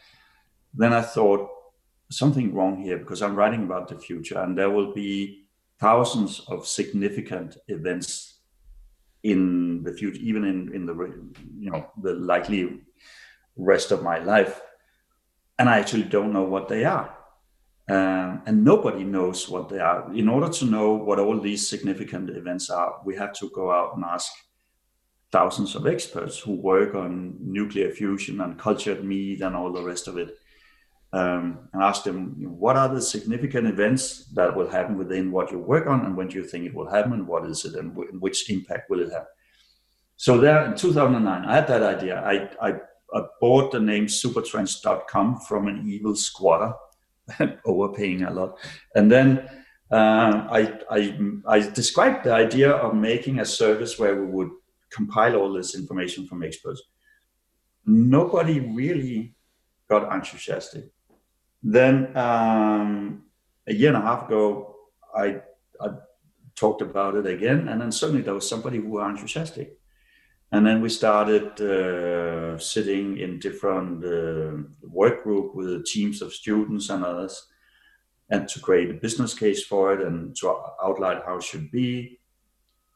then 0.73 0.93
I 0.93 1.04
thought 1.04 1.47
something 2.10 2.56
wrong 2.56 2.82
here 2.82 2.97
because 2.97 3.21
I'm 3.21 3.36
writing 3.36 3.63
about 3.63 3.88
the 3.88 4.00
future 4.00 4.39
and 4.39 4.58
there 4.58 4.71
will 4.71 4.95
be 4.95 5.45
thousands 5.80 6.39
of 6.47 6.65
significant 6.65 7.58
events 7.67 8.39
in 9.21 9.84
the 9.84 9.93
future, 9.93 10.19
even 10.21 10.43
in, 10.43 10.73
in 10.73 10.88
the, 10.88 10.95
you 11.60 11.69
know, 11.69 11.86
the 12.02 12.13
likely 12.13 12.82
rest 13.56 13.91
of 13.91 14.02
my 14.02 14.17
life. 14.17 14.60
And 15.60 15.69
I 15.69 15.78
actually 15.78 16.08
don't 16.15 16.34
know 16.34 16.47
what 16.54 16.67
they 16.67 16.84
are. 16.84 17.15
Um, 17.89 18.41
and 18.47 18.65
nobody 18.65 19.04
knows 19.04 19.47
what 19.47 19.69
they 19.69 19.80
are. 19.80 20.12
In 20.15 20.28
order 20.30 20.50
to 20.50 20.65
know 20.65 20.93
what 20.93 21.19
all 21.19 21.39
these 21.39 21.69
significant 21.69 22.32
events 22.32 22.71
are, 22.71 23.02
we 23.06 23.15
have 23.17 23.34
to 23.34 23.52
go 23.52 23.71
out 23.71 23.95
and 23.95 24.04
ask 24.04 24.32
thousands 25.31 25.75
of 25.75 25.87
experts 25.87 26.39
who 26.39 26.53
work 26.53 26.95
on 26.95 27.37
nuclear 27.41 27.91
fusion 27.91 28.41
and 28.41 28.57
cultured 28.59 29.03
meat 29.03 29.41
and 29.41 29.55
all 29.55 29.71
the 29.71 29.83
rest 29.83 30.07
of 30.07 30.17
it. 30.17 30.37
Um, 31.13 31.69
and 31.71 31.81
ask 31.81 32.03
them 32.03 32.35
what 32.37 32.75
are 32.75 32.93
the 32.93 33.01
significant 33.01 33.65
events 33.65 34.25
that 34.33 34.53
will 34.53 34.69
happen 34.69 34.97
within 34.97 35.31
what 35.31 35.51
you 35.51 35.57
work 35.57 35.87
on 35.87 36.05
and 36.05 36.17
when 36.17 36.27
do 36.27 36.35
you 36.35 36.43
think 36.43 36.65
it 36.65 36.75
will 36.75 36.89
happen 36.89 37.13
and 37.13 37.25
what 37.25 37.45
is 37.45 37.63
it 37.63 37.75
and 37.75 37.95
w- 37.95 38.11
which 38.19 38.49
impact 38.49 38.89
will 38.89 38.99
it 38.99 39.13
have 39.13 39.25
so 40.17 40.37
there 40.37 40.65
in 40.65 40.75
2009 40.75 41.45
i 41.45 41.55
had 41.55 41.65
that 41.65 41.81
idea 41.81 42.21
i, 42.25 42.49
I, 42.61 42.75
I 43.13 43.23
bought 43.39 43.71
the 43.71 43.79
name 43.79 44.07
supertrends.com 44.07 45.39
from 45.47 45.69
an 45.69 45.89
evil 45.89 46.13
squatter 46.13 46.73
overpaying 47.65 48.23
a 48.23 48.31
lot 48.31 48.57
and 48.93 49.09
then 49.09 49.49
uh, 49.89 50.45
I, 50.51 50.79
I, 50.91 51.17
I 51.47 51.59
described 51.59 52.25
the 52.25 52.33
idea 52.33 52.71
of 52.71 52.93
making 52.93 53.39
a 53.39 53.45
service 53.45 53.97
where 53.97 54.21
we 54.21 54.25
would 54.25 54.49
compile 54.97 55.36
all 55.36 55.53
this 55.53 55.75
information 55.81 56.21
from 56.27 56.43
experts. 56.43 56.81
Nobody 57.86 58.57
really 58.81 59.19
got 59.91 60.12
enthusiastic. 60.13 60.86
Then 61.77 61.95
um, 62.27 63.23
a 63.71 63.73
year 63.79 63.89
and 63.93 64.01
a 64.03 64.07
half 64.10 64.21
ago, 64.27 64.75
I, 65.15 65.27
I 65.86 65.88
talked 66.55 66.81
about 66.81 67.13
it 67.15 67.27
again, 67.36 67.67
and 67.69 67.77
then 67.81 67.91
suddenly 67.91 68.23
there 68.23 68.39
was 68.39 68.49
somebody 68.49 68.77
who 68.79 68.89
was 68.89 69.10
enthusiastic. 69.10 69.69
And 70.53 70.65
then 70.65 70.81
we 70.81 70.89
started 70.89 71.47
uh, 71.62 72.57
sitting 72.73 73.17
in 73.17 73.39
different 73.39 74.03
uh, 74.05 74.63
work 75.01 75.23
group 75.23 75.47
with 75.55 75.86
teams 75.86 76.21
of 76.21 76.33
students 76.41 76.89
and 76.89 77.03
others, 77.03 77.33
and 78.29 78.47
to 78.51 78.60
create 78.60 78.89
a 78.91 79.01
business 79.05 79.33
case 79.33 79.62
for 79.69 79.93
it 79.93 80.01
and 80.07 80.36
to 80.38 80.45
outline 80.83 81.21
how 81.25 81.38
it 81.38 81.43
should 81.43 81.69
be. 81.71 82.19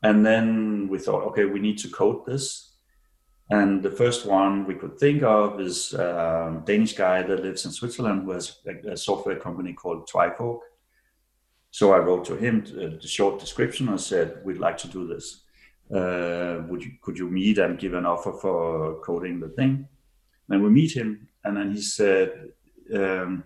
And 0.03 0.25
then 0.25 0.87
we 0.89 0.97
thought, 0.97 1.23
okay, 1.27 1.45
we 1.45 1.59
need 1.59 1.77
to 1.79 1.89
code 1.89 2.25
this. 2.25 2.71
And 3.49 3.83
the 3.83 3.91
first 3.91 4.25
one 4.25 4.65
we 4.65 4.75
could 4.75 4.97
think 4.97 5.23
of 5.23 5.59
is 5.59 5.93
a 5.93 6.61
Danish 6.65 6.93
guy 6.93 7.21
that 7.21 7.43
lives 7.43 7.65
in 7.65 7.71
Switzerland 7.71 8.23
who 8.23 8.31
has 8.31 8.57
a, 8.87 8.95
software 8.95 9.35
company 9.35 9.73
called 9.73 10.09
Trifork. 10.09 10.59
So 11.69 11.93
I 11.93 11.99
wrote 11.99 12.25
to 12.25 12.35
him 12.35 12.63
the 12.63 13.07
short 13.07 13.39
description 13.39 13.89
and 13.89 13.99
said, 13.99 14.41
we'd 14.43 14.57
like 14.57 14.77
to 14.79 14.87
do 14.87 15.05
this. 15.05 15.43
Uh, 15.93 16.63
would 16.69 16.83
you, 16.83 16.93
could 17.01 17.17
you 17.17 17.29
meet 17.29 17.57
and 17.57 17.77
give 17.77 17.93
an 17.93 18.05
offer 18.05 18.31
for 18.31 19.01
coding 19.01 19.39
the 19.39 19.49
thing? 19.49 19.87
Then 20.47 20.63
we 20.63 20.69
meet 20.69 20.95
him, 20.95 21.27
and 21.43 21.55
then 21.55 21.71
he 21.71 21.81
said, 21.81 22.49
um, 22.93 23.43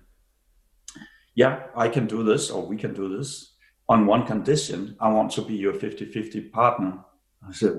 "Yeah, 1.34 1.63
I 1.76 1.88
can 1.88 2.06
do 2.08 2.24
this, 2.24 2.52
or 2.52 2.65
we 2.65 2.78
can 2.78 2.94
do 2.94 3.15
this 3.18 3.55
on 3.88 4.06
one 4.06 4.26
condition 4.26 4.95
i 5.00 5.08
want 5.08 5.32
to 5.32 5.41
be 5.41 5.56
your 5.56 5.74
50-50 5.74 6.52
partner. 6.52 7.00
I 7.48 7.52
said 7.52 7.74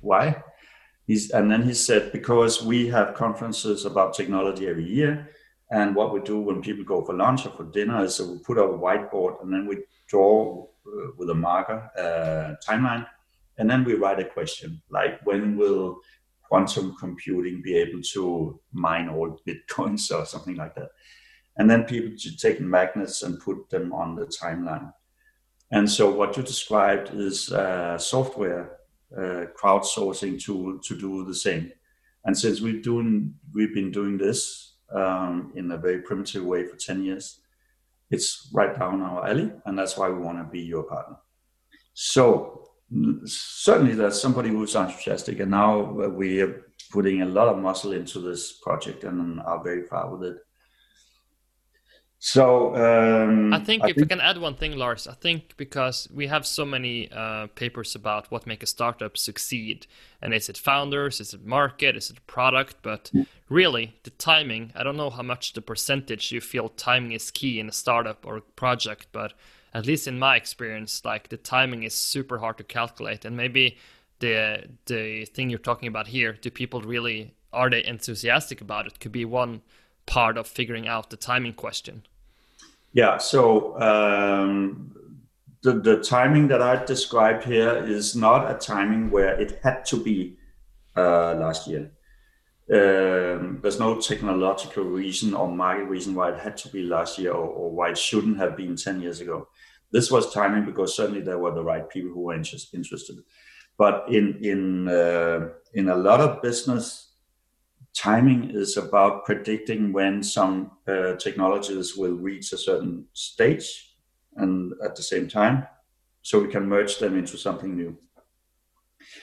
why? 0.00 0.42
He's, 1.06 1.30
and 1.30 1.50
then 1.50 1.62
he 1.62 1.74
said 1.74 2.12
because 2.12 2.62
we 2.62 2.86
have 2.88 3.14
conferences 3.14 3.84
about 3.84 4.14
technology 4.14 4.68
every 4.68 4.88
year 4.88 5.28
and 5.70 5.96
what 5.96 6.12
we 6.12 6.20
do 6.20 6.40
when 6.40 6.62
people 6.62 6.84
go 6.84 7.04
for 7.04 7.14
lunch 7.14 7.46
or 7.46 7.50
for 7.50 7.64
dinner 7.64 8.04
is 8.04 8.20
we 8.20 8.38
put 8.38 8.58
up 8.58 8.70
a 8.70 8.78
whiteboard 8.78 9.42
and 9.42 9.52
then 9.52 9.66
we 9.66 9.78
draw 10.06 10.66
uh, 10.86 11.08
with 11.16 11.30
a 11.30 11.34
marker 11.34 11.90
uh, 11.98 12.54
timeline 12.66 13.06
and 13.58 13.68
then 13.68 13.84
we 13.84 13.94
write 13.94 14.20
a 14.20 14.24
question 14.24 14.80
like 14.90 15.24
when 15.24 15.56
will 15.56 16.00
quantum 16.42 16.94
computing 17.00 17.62
be 17.62 17.74
able 17.76 18.02
to 18.02 18.60
mine 18.72 19.08
all 19.08 19.40
bitcoins 19.48 20.14
or 20.16 20.26
something 20.26 20.56
like 20.56 20.74
that? 20.74 20.90
And 21.56 21.68
then 21.68 21.84
people 21.84 22.16
should 22.16 22.38
take 22.38 22.60
magnets 22.60 23.22
and 23.22 23.40
put 23.40 23.68
them 23.70 23.92
on 23.92 24.14
the 24.14 24.26
timeline 24.26 24.92
and 25.72 25.90
so 25.90 26.10
what 26.10 26.36
you 26.36 26.42
described 26.42 27.10
is 27.14 27.50
uh, 27.52 27.98
software 27.98 28.78
crowdsourcing 29.60 30.42
tool 30.42 30.78
to 30.78 30.96
do 30.96 31.24
the 31.24 31.34
same. 31.34 31.72
And 32.24 32.36
since 32.36 32.60
we've 32.60 32.82
doing 32.82 33.34
we've 33.54 33.74
been 33.74 33.90
doing 33.90 34.16
this 34.18 34.74
um, 34.94 35.52
in 35.56 35.70
a 35.70 35.76
very 35.76 36.00
primitive 36.02 36.44
way 36.44 36.66
for 36.66 36.76
ten 36.76 37.02
years, 37.02 37.40
it's 38.10 38.48
right 38.52 38.78
down 38.78 39.02
our 39.02 39.28
alley, 39.28 39.50
and 39.64 39.78
that's 39.78 39.96
why 39.96 40.08
we 40.08 40.18
want 40.18 40.38
to 40.38 40.44
be 40.44 40.60
your 40.60 40.84
partner. 40.84 41.16
So 41.94 42.68
certainly 43.24 43.94
there's 43.94 44.20
somebody 44.20 44.50
who's 44.50 44.74
enthusiastic, 44.74 45.40
and 45.40 45.50
now 45.50 45.80
we 46.20 46.42
are 46.42 46.66
putting 46.90 47.22
a 47.22 47.26
lot 47.26 47.48
of 47.48 47.58
muscle 47.58 47.92
into 47.92 48.20
this 48.20 48.52
project 48.60 49.04
and 49.04 49.40
are 49.40 49.62
very 49.64 49.84
far 49.86 50.14
with 50.14 50.22
it. 50.30 50.36
So 52.24 52.76
um, 52.76 53.52
I 53.52 53.58
think 53.58 53.82
I 53.82 53.88
if 53.88 53.96
think... 53.96 54.12
I 54.12 54.14
can 54.14 54.20
add 54.20 54.38
one 54.38 54.54
thing, 54.54 54.76
Lars, 54.76 55.08
I 55.08 55.14
think 55.14 55.56
because 55.56 56.08
we 56.14 56.28
have 56.28 56.46
so 56.46 56.64
many 56.64 57.10
uh, 57.10 57.48
papers 57.56 57.96
about 57.96 58.30
what 58.30 58.46
make 58.46 58.62
a 58.62 58.66
startup 58.66 59.18
succeed, 59.18 59.88
and 60.20 60.32
is 60.32 60.48
it 60.48 60.56
founders, 60.56 61.20
is 61.20 61.34
it 61.34 61.44
market, 61.44 61.96
is 61.96 62.10
it 62.10 62.24
product, 62.28 62.76
but 62.82 63.10
really 63.48 63.96
the 64.04 64.10
timing. 64.10 64.70
I 64.76 64.84
don't 64.84 64.96
know 64.96 65.10
how 65.10 65.24
much 65.24 65.52
the 65.52 65.60
percentage 65.60 66.30
you 66.30 66.40
feel 66.40 66.68
timing 66.68 67.10
is 67.10 67.32
key 67.32 67.58
in 67.58 67.68
a 67.68 67.72
startup 67.72 68.24
or 68.24 68.40
project, 68.54 69.08
but 69.10 69.32
at 69.74 69.86
least 69.86 70.06
in 70.06 70.20
my 70.20 70.36
experience, 70.36 71.04
like 71.04 71.28
the 71.28 71.36
timing 71.36 71.82
is 71.82 71.92
super 71.92 72.38
hard 72.38 72.56
to 72.58 72.64
calculate, 72.64 73.24
and 73.24 73.36
maybe 73.36 73.78
the 74.20 74.68
the 74.86 75.24
thing 75.24 75.50
you're 75.50 75.58
talking 75.58 75.88
about 75.88 76.06
here, 76.06 76.34
do 76.40 76.50
people 76.52 76.82
really 76.82 77.34
are 77.52 77.68
they 77.68 77.84
enthusiastic 77.84 78.60
about 78.60 78.86
it? 78.86 79.00
Could 79.00 79.10
be 79.10 79.24
one 79.24 79.62
part 80.06 80.38
of 80.38 80.46
figuring 80.46 80.86
out 80.86 81.10
the 81.10 81.16
timing 81.16 81.54
question. 81.54 82.06
Yeah. 82.92 83.18
So 83.18 83.80
um, 83.80 84.92
the 85.62 85.72
the 85.74 86.02
timing 86.02 86.48
that 86.48 86.60
I 86.60 86.84
described 86.84 87.44
here 87.44 87.84
is 87.84 88.14
not 88.14 88.50
a 88.50 88.54
timing 88.54 89.10
where 89.10 89.40
it 89.40 89.60
had 89.62 89.84
to 89.86 89.96
be 89.96 90.36
uh, 90.96 91.34
last 91.34 91.66
year. 91.66 91.90
Um, 92.72 93.58
there's 93.60 93.80
no 93.80 94.00
technological 94.00 94.84
reason 94.84 95.34
or 95.34 95.48
market 95.48 95.84
reason 95.86 96.14
why 96.14 96.30
it 96.32 96.38
had 96.38 96.56
to 96.58 96.68
be 96.68 96.82
last 96.82 97.18
year 97.18 97.32
or, 97.32 97.46
or, 97.46 97.70
why 97.70 97.90
it 97.90 97.98
shouldn't 97.98 98.38
have 98.38 98.56
been 98.56 98.76
10 98.76 99.00
years 99.02 99.20
ago. 99.20 99.48
This 99.90 100.10
was 100.10 100.32
timing 100.32 100.64
because 100.64 100.96
certainly 100.96 101.20
there 101.20 101.38
were 101.38 101.52
the 101.52 101.64
right 101.64 101.90
people 101.90 102.12
who 102.12 102.20
were 102.20 102.34
interest, 102.34 102.72
interested. 102.72 103.18
But 103.76 104.04
in 104.08 104.38
in 104.42 104.88
uh, 104.88 105.48
in 105.74 105.88
a 105.88 105.96
lot 105.96 106.20
of 106.20 106.42
business, 106.42 107.11
timing 107.96 108.50
is 108.50 108.76
about 108.76 109.24
predicting 109.24 109.92
when 109.92 110.22
some 110.22 110.70
uh, 110.88 111.14
technologies 111.16 111.96
will 111.96 112.14
reach 112.14 112.52
a 112.52 112.58
certain 112.58 113.06
stage 113.12 113.96
and 114.36 114.72
at 114.84 114.96
the 114.96 115.02
same 115.02 115.28
time 115.28 115.66
so 116.22 116.40
we 116.40 116.48
can 116.48 116.68
merge 116.68 116.98
them 116.98 117.18
into 117.18 117.36
something 117.36 117.76
new. 117.76 117.96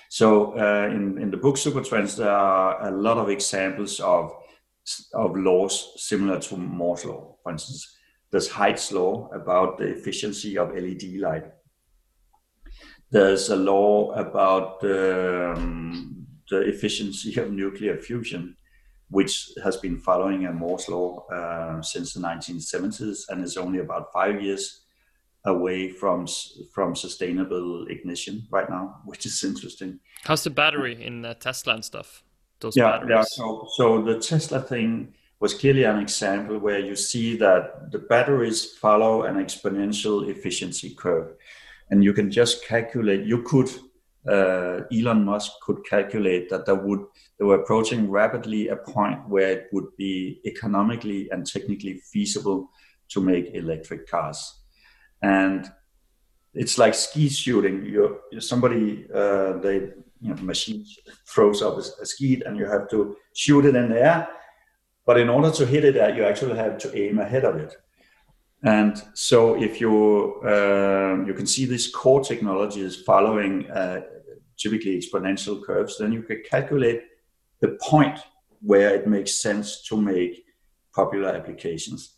So 0.10 0.58
uh, 0.58 0.88
in, 0.88 1.18
in 1.18 1.32
the 1.32 1.38
book 1.38 1.56
supertrends 1.56 2.18
there 2.18 2.32
are 2.32 2.88
a 2.88 2.92
lot 2.92 3.18
of 3.18 3.30
examples 3.30 4.00
of 4.00 4.32
of 5.14 5.36
laws 5.36 5.94
similar 5.98 6.40
to 6.40 6.58
moore's 6.58 7.06
law. 7.06 7.38
For 7.44 7.52
instance 7.52 7.96
there's 8.32 8.50
Haitz's 8.50 8.92
law 8.92 9.30
about 9.34 9.78
the 9.78 9.86
efficiency 9.86 10.58
of 10.58 10.74
led 10.74 11.04
light. 11.20 11.46
There's 13.12 13.50
a 13.50 13.56
law 13.56 14.12
about 14.12 14.84
um, 14.84 16.28
the 16.50 16.62
efficiency 16.62 17.40
of 17.40 17.52
nuclear 17.52 17.98
fusion 17.98 18.56
which 19.10 19.50
has 19.64 19.78
been 19.78 19.98
following 19.98 20.46
a 20.46 20.52
Moore's 20.52 20.88
law 20.88 21.26
uh, 21.28 21.82
since 21.82 22.14
the 22.14 22.20
1970s 22.20 23.30
and 23.30 23.44
is 23.44 23.58
only 23.58 23.80
about 23.80 24.14
five 24.14 24.42
years 24.42 24.82
away 25.46 25.90
from 25.90 26.28
from 26.74 26.96
sustainable 26.96 27.88
ignition 27.90 28.48
right 28.52 28.70
now, 28.70 29.02
which 29.06 29.26
is 29.26 29.44
interesting. 29.44 30.00
How's 30.24 30.44
the 30.44 30.50
battery 30.50 31.04
in 31.04 31.26
uh, 31.26 31.34
Tesla 31.36 31.74
and 31.76 31.86
stuff? 31.86 32.24
Those 32.60 32.76
yeah, 32.76 32.92
batteries. 32.92 33.10
yeah. 33.10 33.24
So, 33.24 33.68
so 33.76 34.02
the 34.02 34.20
Tesla 34.20 34.62
thing 34.62 35.14
was 35.40 35.54
clearly 35.54 35.84
an 35.84 36.00
example 36.00 36.60
where 36.60 36.80
you 36.80 36.96
see 36.96 37.38
that 37.38 37.92
the 37.92 38.00
batteries 38.00 38.74
follow 38.74 39.24
an 39.24 39.36
exponential 39.36 40.30
efficiency 40.30 40.94
curve, 40.94 41.34
and 41.90 42.04
you 42.04 42.14
can 42.14 42.30
just 42.30 42.66
calculate. 42.66 43.26
You 43.26 43.44
could 43.44 43.70
uh, 44.28 44.82
Elon 44.92 45.24
Musk 45.24 45.52
could 45.62 45.86
calculate 45.86 46.50
that 46.50 46.66
there 46.66 46.76
would 46.76 47.02
they 47.38 47.46
were 47.46 47.62
approaching 47.62 48.10
rapidly 48.10 48.68
a 48.68 48.76
point 48.76 49.28
where 49.30 49.52
it 49.52 49.68
would 49.72 49.96
be 49.98 50.42
economically 50.46 51.30
and 51.32 51.46
technically 51.46 52.02
feasible 52.12 52.70
to 53.10 53.22
make 53.22 53.54
electric 53.54 54.10
cars, 54.10 54.60
and 55.22 55.72
it's 56.54 56.78
like 56.78 56.94
skeet 56.94 57.32
shooting. 57.32 57.86
You 57.86 58.20
somebody 58.40 59.08
uh, 59.14 59.54
they 59.60 59.76
you 60.20 60.30
know 60.30 60.36
the 60.36 60.44
machine 60.44 60.86
throws 61.28 61.62
up 61.62 61.76
a, 61.76 61.84
a 62.02 62.06
skeet 62.06 62.44
and 62.46 62.58
you 62.58 62.66
have 62.66 62.90
to 62.90 63.16
shoot 63.34 63.66
it 63.66 63.76
in 63.76 63.90
the 63.90 64.02
air, 64.02 64.28
but 65.06 65.18
in 65.18 65.30
order 65.30 65.50
to 65.52 65.66
hit 65.66 65.86
it, 65.86 65.98
uh, 65.98 66.08
you 66.08 66.26
actually 66.26 66.58
have 66.58 66.78
to 66.80 66.98
aim 66.98 67.20
ahead 67.20 67.46
of 67.46 67.56
it. 67.56 67.74
And 68.64 69.02
so 69.14 69.56
if 69.56 69.80
you 69.80 70.42
uh, 70.44 71.24
you 71.26 71.34
can 71.34 71.48
see 71.48 71.66
this 71.66 71.90
core 71.90 72.22
technology 72.22 72.82
is 72.82 73.02
following 73.02 73.70
uh, 73.72 74.02
typically 74.58 75.00
exponential 75.00 75.64
curves, 75.64 75.98
then 75.98 76.12
you 76.12 76.24
can 76.24 76.44
calculate 76.50 77.04
the 77.62 77.78
point 77.82 78.20
where 78.62 78.94
it 78.94 79.08
makes 79.08 79.42
sense 79.42 79.82
to 79.84 79.96
make 79.96 80.46
popular 80.94 81.30
applications. 81.30 82.16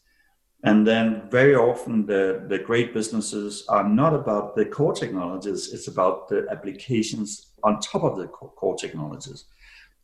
And 0.64 0.86
then 0.86 1.24
very 1.30 1.56
often 1.56 2.06
the, 2.06 2.46
the 2.48 2.60
great 2.60 2.94
businesses 2.94 3.66
are 3.68 3.88
not 3.88 4.14
about 4.14 4.56
the 4.56 4.66
core 4.66 4.94
technologies, 4.94 5.74
it's 5.74 5.88
about 5.88 6.28
the 6.30 6.48
applications 6.52 7.54
on 7.64 7.80
top 7.80 8.04
of 8.04 8.18
the 8.18 8.28
core 8.28 8.76
technologies. 8.76 9.46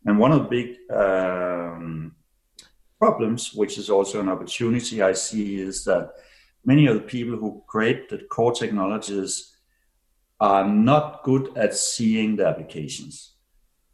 And 0.05 0.17
one 0.17 0.31
of 0.31 0.43
the 0.43 0.49
big 0.49 0.77
um, 0.91 2.15
problems, 2.99 3.53
which 3.53 3.77
is 3.77 3.89
also 3.89 4.19
an 4.19 4.29
opportunity 4.29 5.01
I 5.01 5.13
see, 5.13 5.59
is 5.59 5.83
that 5.85 6.13
many 6.67 6.85
of 6.85 6.95
the 6.95 7.01
people 7.01 7.35
who 7.37 7.63
create 7.65 8.09
the 8.09 8.19
core 8.29 8.51
technologies 8.51 9.55
are 10.39 10.67
not 10.67 11.23
good 11.23 11.57
at 11.57 11.73
seeing 11.73 12.35
the 12.35 12.45
applications. 12.45 13.33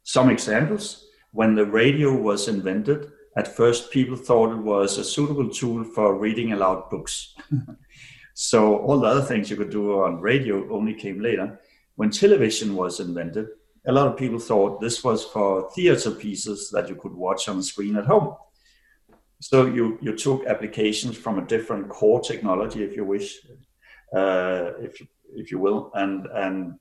Some 0.02 0.30
examples 0.30 1.08
when 1.32 1.56
the 1.56 1.66
radio 1.66 2.14
was 2.14 2.48
invented, 2.48 3.12
at 3.38 3.56
first 3.56 3.92
people 3.92 4.18
thought 4.18 4.52
it 4.52 4.62
was 4.62 4.98
a 4.98 5.04
suitable 5.04 5.50
tool 5.50 5.84
for 5.84 6.20
reading 6.20 6.52
aloud 6.52 6.90
books. 6.90 7.36
so 8.34 8.78
all 8.80 9.00
the 9.00 9.08
other 9.08 9.22
things 9.22 9.50
you 9.50 9.56
could 9.56 9.70
do 9.70 10.02
on 10.04 10.20
radio 10.20 10.70
only 10.72 10.94
came 10.94 11.22
later. 11.22 11.60
When 11.96 12.10
television 12.10 12.76
was 12.76 13.00
invented, 13.00 13.48
a 13.88 13.92
lot 13.92 14.08
of 14.08 14.18
people 14.18 14.40
thought 14.40 14.82
this 14.82 15.04
was 15.04 15.24
for 15.26 15.72
theater 15.72 16.12
pieces 16.12 16.70
that 16.72 16.90
you 16.90 16.96
could 16.96 17.14
watch 17.14 17.48
on 17.48 17.58
the 17.58 17.64
screen 17.64 17.98
at 17.98 18.06
home. 18.06 18.36
So 19.44 19.66
you, 19.66 19.98
you 20.02 20.16
took 20.16 20.46
applications 20.46 21.18
from 21.18 21.38
a 21.38 21.46
different 21.46 21.90
core 21.90 22.22
technology, 22.22 22.82
if 22.82 22.96
you 22.96 23.04
wish, 23.04 23.40
uh, 24.16 24.72
if, 24.80 25.06
if 25.36 25.52
you 25.52 25.60
will, 25.60 25.92
and, 25.96 26.28
and, 26.28 26.76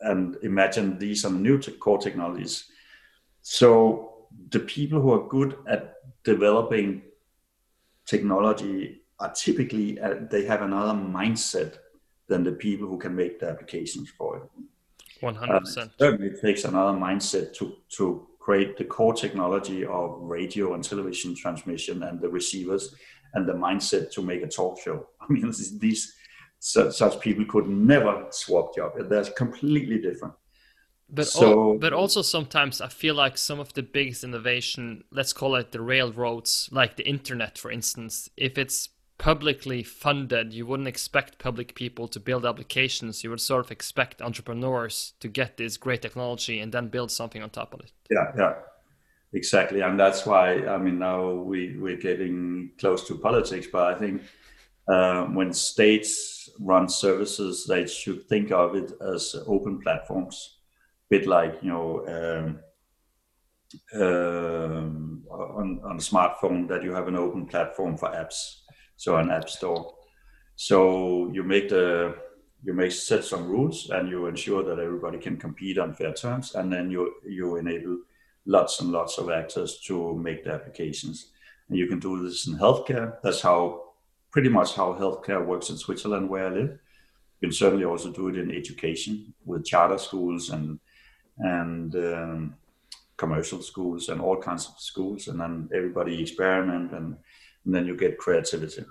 and 0.00 0.36
imagine 0.42 0.98
these 0.98 1.24
are 1.24 1.30
new 1.32 1.58
core 1.58 1.96
technologies. 1.96 2.66
So 3.40 4.26
the 4.50 4.60
people 4.60 5.00
who 5.00 5.12
are 5.12 5.26
good 5.26 5.56
at 5.66 5.94
developing 6.22 7.00
technology 8.04 9.00
are 9.18 9.32
typically, 9.32 9.98
uh, 9.98 10.16
they 10.30 10.44
have 10.44 10.60
another 10.60 10.92
mindset 10.92 11.78
than 12.28 12.44
the 12.44 12.52
people 12.52 12.88
who 12.88 12.98
can 12.98 13.16
make 13.16 13.40
the 13.40 13.48
applications 13.48 14.10
for 14.10 14.36
it. 14.36 14.42
100%. 15.22 15.48
Uh, 15.48 15.88
certainly 15.98 16.26
it 16.26 16.42
takes 16.42 16.64
another 16.64 16.98
mindset 16.98 17.54
to, 17.54 17.76
to 17.96 18.28
create 18.42 18.76
the 18.76 18.84
core 18.84 19.14
technology 19.14 19.84
of 19.84 20.18
radio 20.20 20.74
and 20.74 20.82
television 20.82 21.34
transmission 21.34 22.02
and 22.02 22.20
the 22.20 22.28
receivers 22.28 22.94
and 23.34 23.48
the 23.48 23.52
mindset 23.52 24.10
to 24.12 24.20
make 24.20 24.42
a 24.42 24.48
talk 24.48 24.80
show. 24.80 25.06
I 25.20 25.32
mean, 25.32 25.52
these 25.78 26.14
such, 26.58 26.94
such 26.94 27.20
people 27.20 27.44
could 27.44 27.68
never 27.68 28.26
swap 28.30 28.74
job. 28.74 28.92
They're 29.08 29.24
completely 29.24 29.98
different. 29.98 30.34
But 31.08 31.26
so, 31.26 31.72
al- 31.72 31.78
but 31.78 31.92
also 31.92 32.22
sometimes 32.22 32.80
I 32.80 32.88
feel 32.88 33.14
like 33.14 33.36
some 33.36 33.60
of 33.60 33.74
the 33.74 33.82
biggest 33.82 34.24
innovation, 34.24 35.04
let's 35.12 35.32
call 35.32 35.56
it 35.56 35.70
the 35.70 35.80
railroads, 35.80 36.68
like 36.72 36.96
the 36.96 37.06
internet, 37.06 37.58
for 37.58 37.70
instance, 37.70 38.28
if 38.36 38.58
it's 38.58 38.88
publicly 39.22 39.84
funded, 39.84 40.52
you 40.52 40.66
wouldn't 40.66 40.88
expect 40.88 41.38
public 41.38 41.76
people 41.76 42.08
to 42.08 42.18
build 42.18 42.44
applications. 42.44 43.22
You 43.22 43.30
would 43.30 43.40
sort 43.40 43.64
of 43.64 43.70
expect 43.70 44.20
entrepreneurs 44.20 45.12
to 45.20 45.28
get 45.28 45.56
this 45.56 45.76
great 45.76 46.02
technology 46.02 46.58
and 46.58 46.72
then 46.72 46.88
build 46.88 47.12
something 47.12 47.40
on 47.40 47.50
top 47.50 47.72
of 47.72 47.80
it. 47.80 47.92
Yeah, 48.10 48.32
yeah, 48.36 48.54
exactly. 49.32 49.80
And 49.80 49.98
that's 49.98 50.26
why 50.26 50.66
I 50.66 50.76
mean 50.76 50.98
now 50.98 51.34
we 51.34 51.76
we're 51.78 51.98
getting 51.98 52.72
close 52.80 53.06
to 53.06 53.16
politics, 53.16 53.68
but 53.70 53.94
I 53.94 53.98
think 53.98 54.22
uh, 54.88 55.26
when 55.26 55.52
states 55.52 56.50
run 56.58 56.88
services, 56.88 57.64
they 57.68 57.86
should 57.86 58.28
think 58.28 58.50
of 58.50 58.74
it 58.74 58.90
as 59.14 59.36
open 59.46 59.80
platforms, 59.80 60.58
a 61.06 61.16
bit 61.16 61.28
like 61.28 61.62
you 61.62 61.70
know. 61.70 62.06
Um, 62.08 62.60
um, 63.94 65.24
on, 65.30 65.80
on 65.82 65.96
a 65.96 65.98
smartphone 65.98 66.68
that 66.68 66.82
you 66.82 66.92
have 66.92 67.08
an 67.08 67.16
open 67.16 67.46
platform 67.46 67.96
for 67.96 68.10
apps 68.10 68.61
so 69.02 69.16
an 69.16 69.32
app 69.32 69.48
store. 69.50 69.94
So 70.54 71.28
you 71.32 71.42
make 71.42 71.68
the 71.68 72.14
you 72.62 72.72
make 72.72 72.92
set 72.92 73.24
some 73.24 73.48
rules 73.48 73.90
and 73.90 74.08
you 74.08 74.26
ensure 74.26 74.62
that 74.62 74.78
everybody 74.78 75.18
can 75.18 75.36
compete 75.36 75.76
on 75.76 75.92
fair 75.92 76.14
terms, 76.14 76.54
and 76.54 76.72
then 76.72 76.88
you 76.88 77.12
you 77.38 77.56
enable 77.56 77.98
lots 78.46 78.80
and 78.80 78.92
lots 78.92 79.18
of 79.18 79.28
actors 79.28 79.80
to 79.86 80.14
make 80.14 80.44
the 80.44 80.52
applications. 80.52 81.32
And 81.68 81.76
you 81.78 81.88
can 81.88 81.98
do 81.98 82.22
this 82.22 82.46
in 82.46 82.54
healthcare. 82.56 83.16
That's 83.24 83.40
how 83.40 83.60
pretty 84.30 84.48
much 84.48 84.76
how 84.76 84.94
healthcare 84.94 85.44
works 85.44 85.70
in 85.70 85.78
Switzerland, 85.78 86.28
where 86.28 86.46
I 86.46 86.54
live. 86.54 86.78
You 87.40 87.48
can 87.48 87.52
certainly 87.52 87.84
also 87.84 88.12
do 88.12 88.28
it 88.28 88.38
in 88.38 88.54
education 88.54 89.34
with 89.44 89.64
charter 89.64 89.98
schools 89.98 90.50
and 90.50 90.78
and 91.38 91.96
um, 91.96 92.54
commercial 93.16 93.62
schools 93.62 94.10
and 94.10 94.20
all 94.20 94.36
kinds 94.36 94.68
of 94.68 94.78
schools, 94.78 95.26
and 95.28 95.40
then 95.40 95.68
everybody 95.74 96.22
experiment, 96.22 96.92
and, 96.92 97.16
and 97.64 97.74
then 97.74 97.86
you 97.86 97.96
get 97.96 98.18
creativity. 98.18 98.84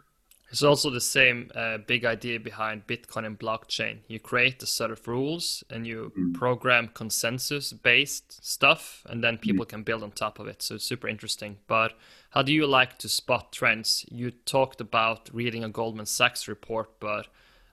It's 0.51 0.63
also 0.63 0.89
the 0.89 0.99
same 0.99 1.49
uh, 1.55 1.77
big 1.77 2.03
idea 2.03 2.37
behind 2.37 2.85
Bitcoin 2.85 3.25
and 3.25 3.39
blockchain. 3.39 3.99
You 4.09 4.19
create 4.19 4.61
a 4.61 4.65
set 4.65 4.91
of 4.91 5.07
rules 5.07 5.63
and 5.69 5.87
you 5.87 6.11
mm. 6.17 6.33
program 6.33 6.89
consensus 6.93 7.71
based 7.71 8.45
stuff, 8.45 9.05
and 9.09 9.23
then 9.23 9.37
people 9.37 9.65
mm. 9.65 9.69
can 9.69 9.83
build 9.83 10.03
on 10.03 10.11
top 10.11 10.39
of 10.39 10.47
it. 10.47 10.61
So 10.61 10.75
it's 10.75 10.83
super 10.83 11.07
interesting. 11.07 11.59
But 11.67 11.93
how 12.31 12.41
do 12.41 12.51
you 12.51 12.67
like 12.67 12.97
to 12.99 13.07
spot 13.07 13.53
trends? 13.53 14.05
You 14.11 14.31
talked 14.31 14.81
about 14.81 15.29
reading 15.31 15.63
a 15.63 15.69
Goldman 15.69 16.05
Sachs 16.05 16.49
report, 16.49 16.99
but 16.99 17.27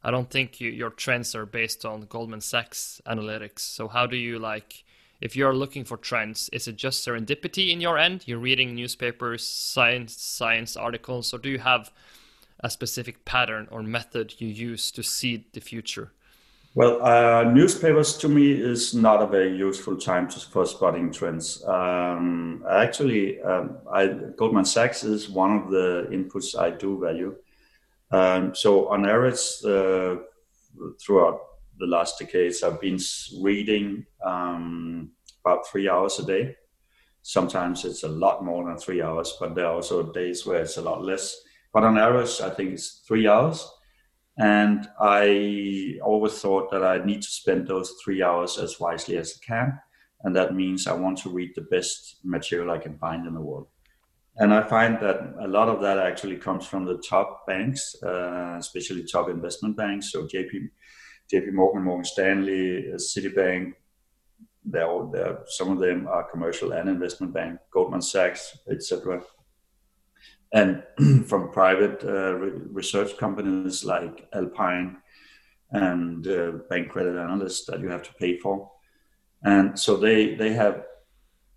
I 0.05 0.13
don't 0.13 0.31
think 0.31 0.61
you, 0.61 0.71
your 0.71 0.91
trends 0.91 1.35
are 1.35 1.47
based 1.47 1.85
on 1.85 2.03
Goldman 2.03 2.41
Sachs 2.41 3.01
analytics. 3.07 3.61
So 3.61 3.89
how 3.89 4.07
do 4.07 4.17
you 4.17 4.39
like? 4.39 4.85
If 5.20 5.35
you're 5.35 5.54
looking 5.54 5.85
for 5.85 5.96
trends, 5.96 6.48
is 6.52 6.68
it 6.68 6.76
just 6.76 7.07
serendipity 7.07 7.72
in 7.72 7.81
your 7.81 7.98
end? 7.98 8.22
You're 8.26 8.38
reading 8.38 8.74
newspapers, 8.74 9.44
science, 9.44 10.20
science 10.22 10.76
articles, 10.76 11.35
or 11.35 11.38
do 11.38 11.48
you 11.48 11.59
have 11.59 11.90
a 12.61 12.70
specific 12.70 13.24
pattern 13.24 13.66
or 13.70 13.83
method 13.83 14.35
you 14.38 14.48
use 14.48 14.92
to 14.92 15.02
see 15.02 15.46
the 15.52 15.61
future? 15.61 16.12
Well, 16.74 17.02
uh, 17.02 17.42
newspapers 17.44 18.16
to 18.18 18.28
me 18.28 18.52
is 18.52 18.94
not 18.94 19.20
a 19.20 19.26
very 19.26 19.57
useful 19.57 19.96
time 19.96 20.28
to, 20.28 20.38
for 20.38 20.64
spotting 20.66 21.11
trends. 21.12 21.64
Um, 21.64 22.64
actually, 22.70 23.40
um, 23.42 23.78
I, 23.92 24.07
Goldman 24.37 24.64
Sachs 24.64 25.02
is 25.02 25.28
one 25.28 25.57
of 25.57 25.70
the 25.70 26.07
inputs 26.12 26.57
I 26.57 26.70
do 26.70 27.00
value. 27.00 27.35
Um, 28.12 28.54
so, 28.54 28.88
on 28.88 29.09
average, 29.09 29.64
uh, 29.64 30.16
throughout 31.00 31.40
the 31.79 31.87
last 31.87 32.19
decades, 32.19 32.62
I've 32.62 32.81
been 32.81 32.99
reading 33.41 34.07
um, 34.25 35.11
about 35.45 35.67
three 35.67 35.88
hours 35.88 36.19
a 36.19 36.27
day. 36.27 36.57
Sometimes 37.23 37.85
it's 37.85 38.05
a 38.05 38.09
lot 38.09 38.45
more 38.45 38.64
than 38.64 38.79
three 38.79 39.03
hours, 39.03 39.35
but 39.38 39.55
there 39.55 39.67
are 39.67 39.75
also 39.75 40.12
days 40.12 40.47
where 40.47 40.62
it's 40.62 40.77
a 40.77 40.83
lot 40.83 41.03
less. 41.03 41.37
But 41.73 41.85
on 41.85 41.99
average, 41.99 42.41
I 42.41 42.51
think 42.51 42.73
it's 42.73 43.03
three 43.07 43.29
hours. 43.29 43.69
And 44.38 44.88
I 45.01 45.99
always 46.03 46.41
thought 46.41 46.71
that 46.71 46.85
I 46.85 47.05
need 47.05 47.23
to 47.23 47.29
spend 47.29 47.67
those 47.67 47.95
three 48.05 48.23
hours 48.23 48.57
as 48.57 48.79
wisely 48.79 49.17
as 49.17 49.37
I 49.37 49.45
can. 49.45 49.81
And 50.23 50.35
that 50.37 50.55
means 50.55 50.87
I 50.87 50.95
want 50.95 51.19
to 51.19 51.31
read 51.31 51.53
the 51.55 51.62
best 51.62 52.17
material 52.25 52.71
I 52.71 52.79
can 52.79 52.99
find 52.99 53.27
in 53.27 53.35
the 53.35 53.41
world. 53.41 53.69
And 54.37 54.55
I 54.55 54.62
find 54.62 55.01
that 55.01 55.35
a 55.41 55.49
lot 55.49 55.69
of 55.69 55.83
that 55.83 55.99
actually 55.99 56.37
comes 56.37 56.64
from 56.64 56.85
the 56.85 56.99
top 56.99 57.45
banks, 57.49 57.97
uh, 58.05 58.55
especially 58.59 59.05
top 59.05 59.29
investment 59.29 59.77
banks. 59.77 60.12
So 60.12 60.23
JP, 60.23 60.69
JP 61.33 61.53
Morgan, 61.53 61.83
Morgan 61.83 62.05
Stanley, 62.05 62.93
uh, 62.93 62.97
Citibank, 62.97 63.75
they're 64.64 64.87
all, 64.87 65.07
they're, 65.07 65.41
some 65.47 65.71
of 65.71 65.79
them 65.79 66.07
are 66.09 66.31
commercial 66.31 66.73
and 66.73 66.88
investment 66.88 67.33
bank, 67.33 67.59
Goldman 67.73 68.03
Sachs, 68.03 68.59
etc 68.71 69.23
and 70.53 70.83
from 71.27 71.51
private 71.51 72.03
uh, 72.05 72.35
re- 72.35 72.61
research 72.71 73.17
companies 73.17 73.85
like 73.85 74.29
Alpine 74.33 74.99
and 75.71 76.27
uh, 76.27 76.53
bank 76.71 76.91
credit 76.91 77.17
analysts 77.17 77.67
that 77.67 77.81
you 77.81 77.88
have 77.88 78.03
to 78.03 78.14
pay 78.14 78.38
for. 78.38 78.71
And 79.45 79.79
so 79.79 79.97
they 79.97 80.35
they 80.35 80.53
have 80.53 80.85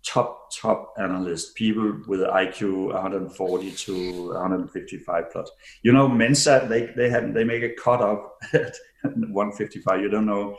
top 0.04 0.50
top 0.52 0.94
analysts, 0.98 1.52
people 1.52 2.00
with 2.06 2.20
IQ 2.20 2.92
140 2.92 3.70
to 3.70 4.28
155 4.28 5.30
plus. 5.30 5.50
You 5.82 5.92
know, 5.92 6.08
Mensa 6.08 6.66
they 6.68 6.86
they 6.96 7.08
have 7.10 7.32
they 7.34 7.44
make 7.44 7.62
a 7.62 7.74
cut 7.74 8.00
off 8.00 8.32
at 8.52 8.74
155. 9.04 10.00
You 10.00 10.08
don't 10.08 10.26
know. 10.26 10.56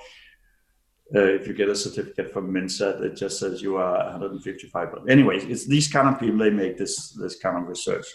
Uh, 1.16 1.20
if 1.20 1.46
you 1.48 1.54
get 1.54 1.70
a 1.70 1.76
certificate 1.76 2.34
from 2.34 2.52
Mensa, 2.52 3.04
it 3.04 3.16
just 3.16 3.38
says 3.38 3.62
you 3.62 3.76
are 3.78 4.12
155. 4.12 4.92
But 4.92 5.10
anyways, 5.10 5.44
it's 5.44 5.68
these 5.68 5.88
kind 5.88 6.08
of 6.08 6.20
people 6.20 6.38
they 6.38 6.50
make 6.50 6.78
this 6.78 7.12
this 7.12 7.36
kind 7.38 7.58
of 7.58 7.68
research. 7.68 8.06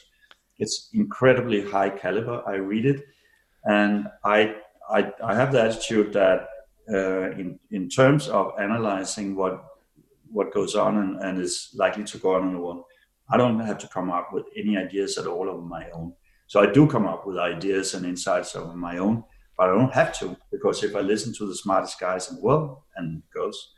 It's 0.58 0.90
incredibly 0.94 1.60
high 1.62 1.90
caliber. 1.90 2.42
I 2.46 2.54
read 2.54 2.86
it, 2.86 3.04
and 3.64 4.08
I 4.24 4.56
I, 4.90 5.12
I 5.22 5.34
have 5.34 5.52
the 5.52 5.62
attitude 5.62 6.12
that 6.14 6.48
uh, 6.90 7.30
in 7.32 7.58
in 7.70 7.88
terms 7.88 8.28
of 8.28 8.52
analyzing 8.58 9.36
what 9.36 9.62
what 10.30 10.52
goes 10.52 10.74
on 10.74 10.96
and, 10.98 11.20
and 11.22 11.40
is 11.40 11.70
likely 11.74 12.04
to 12.04 12.18
go 12.18 12.34
on 12.34 12.46
in 12.46 12.54
the 12.54 12.60
world, 12.60 12.84
I 13.30 13.36
don't 13.36 13.60
have 13.60 13.78
to 13.78 13.88
come 13.88 14.10
up 14.10 14.32
with 14.32 14.46
any 14.56 14.76
ideas 14.76 15.18
at 15.18 15.26
all 15.26 15.48
of 15.48 15.62
my 15.64 15.90
own. 15.90 16.14
So 16.46 16.60
I 16.60 16.66
do 16.66 16.86
come 16.86 17.06
up 17.06 17.26
with 17.26 17.36
ideas 17.36 17.94
and 17.94 18.06
insights 18.06 18.54
of 18.54 18.74
my 18.74 18.98
own, 18.98 19.24
but 19.56 19.68
I 19.68 19.74
don't 19.74 19.92
have 19.92 20.12
to 20.20 20.36
because 20.50 20.82
if 20.82 20.96
I 20.96 21.00
listen 21.00 21.34
to 21.34 21.46
the 21.46 21.54
smartest 21.54 22.00
guys 22.00 22.30
in 22.30 22.36
the 22.36 22.42
world 22.42 22.78
and 22.96 23.22
girls, 23.34 23.74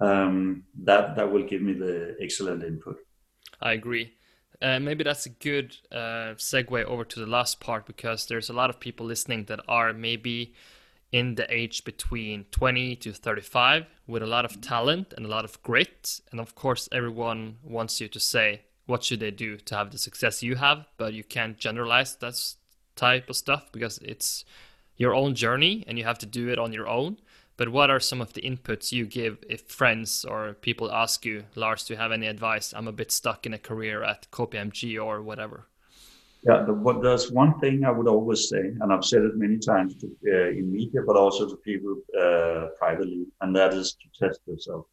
um, 0.00 0.64
that 0.82 1.14
that 1.16 1.30
will 1.30 1.44
give 1.44 1.62
me 1.62 1.74
the 1.74 2.16
excellent 2.20 2.64
input. 2.64 2.96
I 3.60 3.72
agree. 3.72 4.14
Uh, 4.62 4.78
maybe 4.78 5.04
that's 5.04 5.26
a 5.26 5.30
good 5.30 5.76
uh, 5.90 6.34
segue 6.36 6.84
over 6.84 7.04
to 7.04 7.20
the 7.20 7.26
last 7.26 7.60
part 7.60 7.86
because 7.86 8.26
there's 8.26 8.50
a 8.50 8.52
lot 8.52 8.70
of 8.70 8.78
people 8.78 9.06
listening 9.06 9.44
that 9.44 9.60
are 9.68 9.92
maybe 9.92 10.54
in 11.12 11.34
the 11.34 11.52
age 11.52 11.84
between 11.84 12.44
20 12.52 12.96
to 12.96 13.12
35 13.12 13.86
with 14.06 14.22
a 14.22 14.26
lot 14.26 14.44
of 14.44 14.60
talent 14.60 15.12
and 15.16 15.26
a 15.26 15.28
lot 15.28 15.44
of 15.44 15.62
grit. 15.62 16.20
And 16.30 16.40
of 16.40 16.54
course, 16.54 16.88
everyone 16.92 17.56
wants 17.62 18.00
you 18.00 18.08
to 18.08 18.20
say, 18.20 18.62
what 18.86 19.04
should 19.04 19.20
they 19.20 19.30
do 19.30 19.56
to 19.56 19.74
have 19.74 19.90
the 19.90 19.98
success 19.98 20.42
you 20.42 20.56
have? 20.56 20.86
But 20.96 21.14
you 21.14 21.24
can't 21.24 21.58
generalize 21.58 22.16
that 22.16 22.40
type 22.96 23.30
of 23.30 23.36
stuff 23.36 23.70
because 23.72 23.98
it's 23.98 24.44
your 24.96 25.14
own 25.14 25.34
journey 25.34 25.84
and 25.86 25.98
you 25.98 26.04
have 26.04 26.18
to 26.18 26.26
do 26.26 26.48
it 26.48 26.58
on 26.58 26.72
your 26.72 26.88
own. 26.88 27.16
But 27.56 27.70
what 27.70 27.90
are 27.90 28.00
some 28.00 28.20
of 28.20 28.32
the 28.32 28.42
inputs 28.42 28.92
you 28.92 29.04
give 29.04 29.38
if 29.48 29.62
friends 29.62 30.24
or 30.24 30.54
people 30.54 30.90
ask 30.90 31.24
you, 31.24 31.44
Lars, 31.54 31.84
do 31.84 31.94
you 31.94 31.98
have 31.98 32.12
any 32.12 32.26
advice? 32.26 32.72
I'm 32.72 32.88
a 32.88 32.92
bit 32.92 33.12
stuck 33.12 33.44
in 33.46 33.52
a 33.52 33.58
career 33.58 34.02
at 34.02 34.30
KPMG 34.30 35.02
or 35.02 35.20
whatever. 35.20 35.66
Yeah, 36.42 36.64
the, 36.66 37.00
there's 37.02 37.30
one 37.30 37.58
thing 37.60 37.84
I 37.84 37.90
would 37.90 38.08
always 38.08 38.48
say, 38.48 38.72
and 38.80 38.92
I've 38.92 39.04
said 39.04 39.22
it 39.22 39.36
many 39.36 39.58
times 39.58 39.94
to, 39.96 40.06
uh, 40.26 40.48
in 40.50 40.72
media, 40.72 41.02
but 41.06 41.16
also 41.16 41.46
to 41.48 41.56
people 41.56 41.96
uh, 42.18 42.68
privately, 42.78 43.26
and 43.42 43.54
that 43.56 43.74
is 43.74 43.94
to 44.00 44.26
test 44.26 44.40
yourself. 44.46 44.86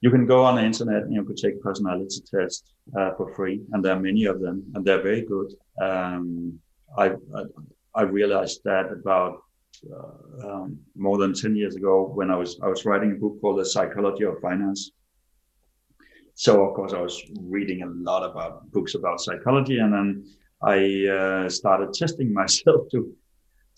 You 0.00 0.10
can 0.10 0.26
go 0.26 0.44
on 0.44 0.56
the 0.56 0.64
internet 0.64 1.02
and 1.04 1.12
you 1.12 1.22
can 1.22 1.36
take 1.36 1.62
personality 1.62 2.22
tests 2.28 2.74
uh, 2.98 3.12
for 3.16 3.32
free, 3.34 3.62
and 3.72 3.84
there 3.84 3.94
are 3.94 4.00
many 4.00 4.24
of 4.24 4.40
them, 4.40 4.64
and 4.74 4.84
they're 4.84 5.00
very 5.02 5.22
good. 5.22 5.54
Um, 5.80 6.58
I, 6.98 7.10
I, 7.10 7.42
I 7.94 8.02
realized 8.02 8.62
that 8.64 8.90
about 8.90 9.42
uh, 9.90 10.48
um, 10.48 10.78
more 10.96 11.18
than 11.18 11.34
10 11.34 11.54
years 11.54 11.76
ago 11.76 12.10
when 12.14 12.30
I 12.30 12.36
was 12.36 12.58
I 12.62 12.68
was 12.68 12.84
writing 12.84 13.12
a 13.12 13.14
book 13.14 13.40
called 13.40 13.60
The 13.60 13.64
Psychology 13.64 14.24
of 14.24 14.40
Finance. 14.40 14.90
So 16.44 16.66
of 16.66 16.74
course 16.74 16.92
I 16.92 17.00
was 17.00 17.22
reading 17.40 17.82
a 17.82 17.86
lot 17.86 18.28
about 18.28 18.68
books 18.72 18.96
about 18.96 19.20
psychology, 19.20 19.78
and 19.78 19.92
then 19.92 20.08
I 20.60 21.06
uh, 21.06 21.48
started 21.48 21.94
testing 21.94 22.32
myself 22.42 22.88
to 22.90 23.14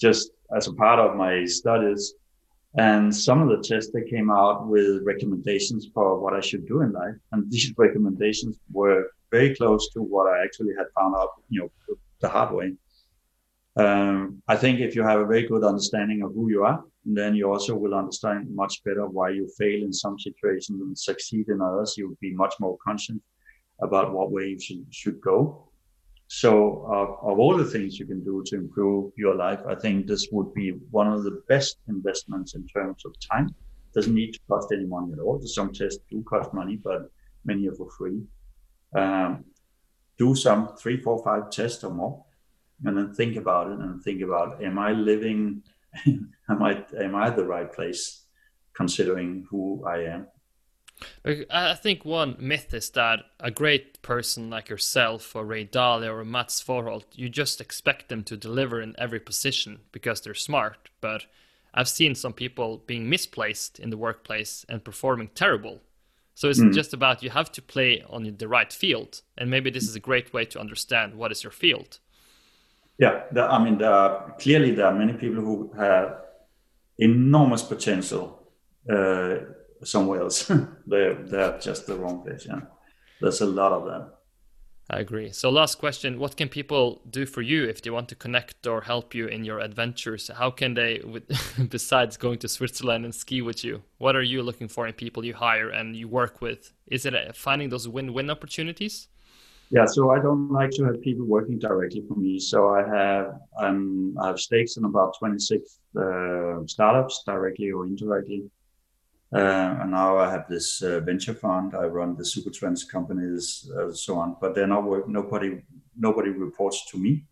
just 0.01 0.31
as 0.57 0.67
a 0.67 0.73
part 0.73 0.99
of 0.99 1.15
my 1.15 1.45
studies. 1.45 2.15
And 2.79 3.15
some 3.15 3.43
of 3.43 3.51
the 3.51 3.63
tests 3.63 3.93
they 3.93 4.09
came 4.09 4.31
out 4.31 4.67
with 4.67 5.03
recommendations 5.05 5.89
for 5.93 6.19
what 6.19 6.33
I 6.33 6.41
should 6.41 6.67
do 6.67 6.81
in 6.81 6.93
life, 6.93 7.17
and 7.33 7.51
these 7.51 7.71
recommendations 7.77 8.57
were 8.73 9.11
very 9.31 9.55
close 9.55 9.91
to 9.91 10.01
what 10.01 10.27
I 10.33 10.43
actually 10.43 10.75
had 10.79 10.87
found 10.97 11.15
out, 11.17 11.33
you 11.51 11.61
know, 11.61 11.97
the 12.23 12.31
hard 12.31 12.55
way. 12.55 12.73
Um, 13.77 14.43
I 14.49 14.57
think 14.57 14.81
if 14.81 14.97
you 14.97 15.03
have 15.03 15.21
a 15.21 15.27
very 15.27 15.47
good 15.47 15.65
understanding 15.65 16.23
of 16.23 16.33
who 16.33 16.49
you 16.49 16.65
are, 16.65 16.83
then 17.05 17.35
you 17.35 17.51
also 17.51 17.75
will 17.75 17.95
understand 17.95 18.55
much 18.55 18.83
better 18.85 19.07
why 19.07 19.31
you 19.31 19.49
fail 19.59 19.83
in 19.83 19.93
some 19.93 20.19
situations 20.19 20.81
and 20.81 20.99
succeed 20.99 21.49
in 21.49 21.61
others. 21.61 21.95
You'll 21.97 22.17
be 22.21 22.35
much 22.35 22.55
more 22.61 22.79
conscious 22.85 23.17
about 23.83 24.13
what 24.13 24.31
way 24.31 24.49
you 24.49 24.61
should, 24.61 24.87
should 24.91 25.21
go. 25.21 25.69
So, 26.29 26.87
uh, 26.91 27.31
of 27.31 27.39
all 27.39 27.57
the 27.57 27.65
things 27.65 27.99
you 27.99 28.07
can 28.07 28.25
do 28.25 28.43
to 28.47 28.57
improve 28.57 29.13
your 29.17 29.35
life, 29.35 29.61
I 29.69 29.75
think 29.75 30.07
this 30.07 30.29
would 30.33 30.55
be 30.55 30.71
one 30.91 31.13
of 31.13 31.23
the 31.23 31.43
best 31.49 31.77
investments 31.89 32.55
in 32.55 32.67
terms 32.67 33.05
of 33.05 33.15
time. 33.21 33.49
It 33.49 33.95
Doesn't 33.95 34.15
need 34.15 34.33
to 34.33 34.41
cost 34.49 34.73
any 34.73 34.87
money 34.87 35.13
at 35.13 35.19
all. 35.19 35.41
Some 35.45 35.73
tests 35.73 36.03
do 36.11 36.23
cost 36.23 36.55
money, 36.55 36.77
but 36.77 37.11
many 37.45 37.69
are 37.69 37.75
for 37.75 37.91
free. 37.91 38.23
Um, 38.95 39.45
do 40.17 40.35
some 40.35 40.77
three, 40.77 40.97
four, 40.97 41.23
five 41.23 41.51
tests 41.51 41.85
or 41.85 41.93
more 41.93 42.25
and 42.85 42.97
then 42.97 43.15
think 43.15 43.37
about 43.37 43.71
it 43.71 43.79
and 43.79 44.03
think 44.03 44.23
about 44.23 44.63
am 44.63 44.79
i 44.79 44.91
living 44.93 45.63
am 46.07 46.63
i 46.63 46.85
am 47.01 47.15
i 47.15 47.31
the 47.31 47.45
right 47.45 47.73
place 47.73 48.25
considering 48.75 49.47
who 49.51 49.85
i 49.87 49.99
am 49.99 50.27
I 51.27 51.75
think 51.75 52.05
one 52.05 52.37
myth 52.39 52.73
is 52.73 52.91
that 52.91 53.21
a 53.41 53.51
great 53.51 54.01
person 54.03 54.51
like 54.51 54.69
yourself 54.69 55.35
or 55.35 55.45
Ray 55.45 55.67
Dalio 55.67 56.15
or 56.15 56.25
Mats 56.25 56.63
Forholt, 56.63 57.05
you 57.15 57.29
just 57.29 57.61
expect 57.61 58.09
them 58.09 58.23
to 58.25 58.37
deliver 58.37 58.81
in 58.81 58.95
every 58.97 59.21
position 59.21 59.81
because 59.93 60.21
they're 60.21 60.35
smart. 60.35 60.91
But 61.01 61.27
I've 61.75 61.89
seen 61.89 62.15
some 62.15 62.33
people 62.33 62.83
being 62.87 63.09
misplaced 63.09 63.81
in 63.81 63.91
the 63.91 63.97
workplace 63.97 64.65
and 64.69 64.85
performing 64.85 65.31
terrible. 65.35 65.81
So 66.35 66.49
it's 66.49 66.61
mm. 66.61 66.73
just 66.73 66.93
about 66.93 67.23
you 67.23 67.31
have 67.31 67.51
to 67.53 67.63
play 67.63 68.05
on 68.09 68.37
the 68.39 68.49
right 68.49 68.73
field, 68.73 69.23
and 69.39 69.51
maybe 69.51 69.71
this 69.71 69.89
is 69.89 69.95
a 69.95 70.01
great 70.01 70.33
way 70.33 70.45
to 70.47 70.61
understand 70.61 71.15
what 71.15 71.31
is 71.31 71.45
your 71.45 71.53
field. 71.53 72.01
Yeah, 72.99 73.25
I 73.37 73.63
mean, 73.63 73.79
there 73.79 74.35
clearly 74.39 74.71
there 74.73 74.87
are 74.87 74.95
many 74.95 75.15
people 75.15 75.43
who 75.43 75.73
have 75.77 76.17
enormous 76.99 77.63
potential 77.63 78.49
uh, 78.89 79.37
somewhere 79.83 80.21
else. 80.21 80.51
they're 80.87 81.15
they're 81.25 81.59
just 81.59 81.87
the 81.87 81.97
wrong 81.97 82.23
place. 82.23 82.47
Yeah, 82.47 82.61
there's 83.21 83.41
a 83.41 83.47
lot 83.47 83.73
of 83.73 83.85
them. 83.87 84.11
I 84.91 84.99
agree. 84.99 85.33
So, 85.33 85.51
last 85.51 85.79
question: 85.79 86.19
What 86.19 86.37
can 86.37 86.49
people 86.49 87.01
do 87.09 87.25
for 87.27 87.41
you 87.41 87.65
if 87.65 87.83
they 87.83 87.91
want 87.91 88.09
to 88.11 88.15
connect 88.15 88.67
or 88.67 88.83
help 88.83 89.15
you 89.15 89.27
in 89.27 89.45
your 89.45 89.59
adventures? 89.59 90.31
How 90.33 90.51
can 90.51 90.75
they, 90.75 91.01
with, 91.05 91.25
besides 91.71 92.17
going 92.17 92.39
to 92.41 92.49
Switzerland 92.49 93.05
and 93.05 93.15
ski 93.15 93.41
with 93.41 93.65
you, 93.65 93.83
what 93.99 94.15
are 94.15 94.23
you 94.23 94.43
looking 94.43 94.69
for 94.69 94.87
in 94.87 94.93
people 94.93 95.25
you 95.25 95.35
hire 95.35 95.71
and 95.71 95.97
you 95.97 96.07
work 96.07 96.43
with? 96.43 96.73
Is 96.87 97.07
it 97.07 97.35
finding 97.35 97.71
those 97.71 97.89
win-win 97.89 98.31
opportunities? 98.31 99.09
Yeah, 99.71 99.87
so 99.87 100.11
I 100.11 100.21
don't 100.21 100.51
like 100.51 100.71
to 100.73 100.85
have 100.85 101.01
people 101.01 101.27
working 101.27 101.59
directly 101.59 102.03
for 102.07 102.15
me. 102.15 102.39
So 102.39 102.69
I 102.69 102.83
have 102.87 103.35
um, 103.59 104.17
I 104.21 104.29
have 104.29 104.39
stakes 104.39 104.77
in 104.77 104.85
about 104.85 105.17
26 105.19 105.81
uh, 105.99 106.67
startups, 106.67 107.23
directly 107.27 107.71
or 107.71 107.87
indirectly. 107.87 108.45
Uh, 109.35 109.79
and 109.81 109.91
now 109.91 110.17
I 110.17 110.31
have 110.31 110.47
this 110.49 110.81
uh, 110.83 111.01
venture 111.01 111.35
fund. 111.35 111.75
I 111.75 111.87
run 111.87 112.15
the 112.15 112.23
Supertrends 112.23 112.89
companies, 112.89 113.69
uh, 113.77 113.93
so 113.93 114.17
on. 114.17 114.37
But 114.41 114.55
they're 114.55 114.69
not 114.69 114.85
work. 114.85 115.09
Nobody, 115.09 115.61
nobody 115.99 116.31
reports 116.31 116.89
to 116.93 116.99
me 116.99 117.25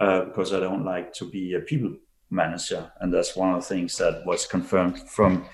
uh, 0.00 0.24
because 0.24 0.52
I 0.52 0.58
don't 0.58 0.84
like 0.84 1.12
to 1.14 1.24
be 1.24 1.54
a 1.54 1.60
people 1.60 1.94
manager, 2.30 2.90
and 3.00 3.12
that's 3.14 3.36
one 3.36 3.54
of 3.54 3.60
the 3.60 3.66
things 3.66 3.96
that 3.98 4.26
was 4.26 4.46
confirmed 4.46 5.08
from 5.08 5.44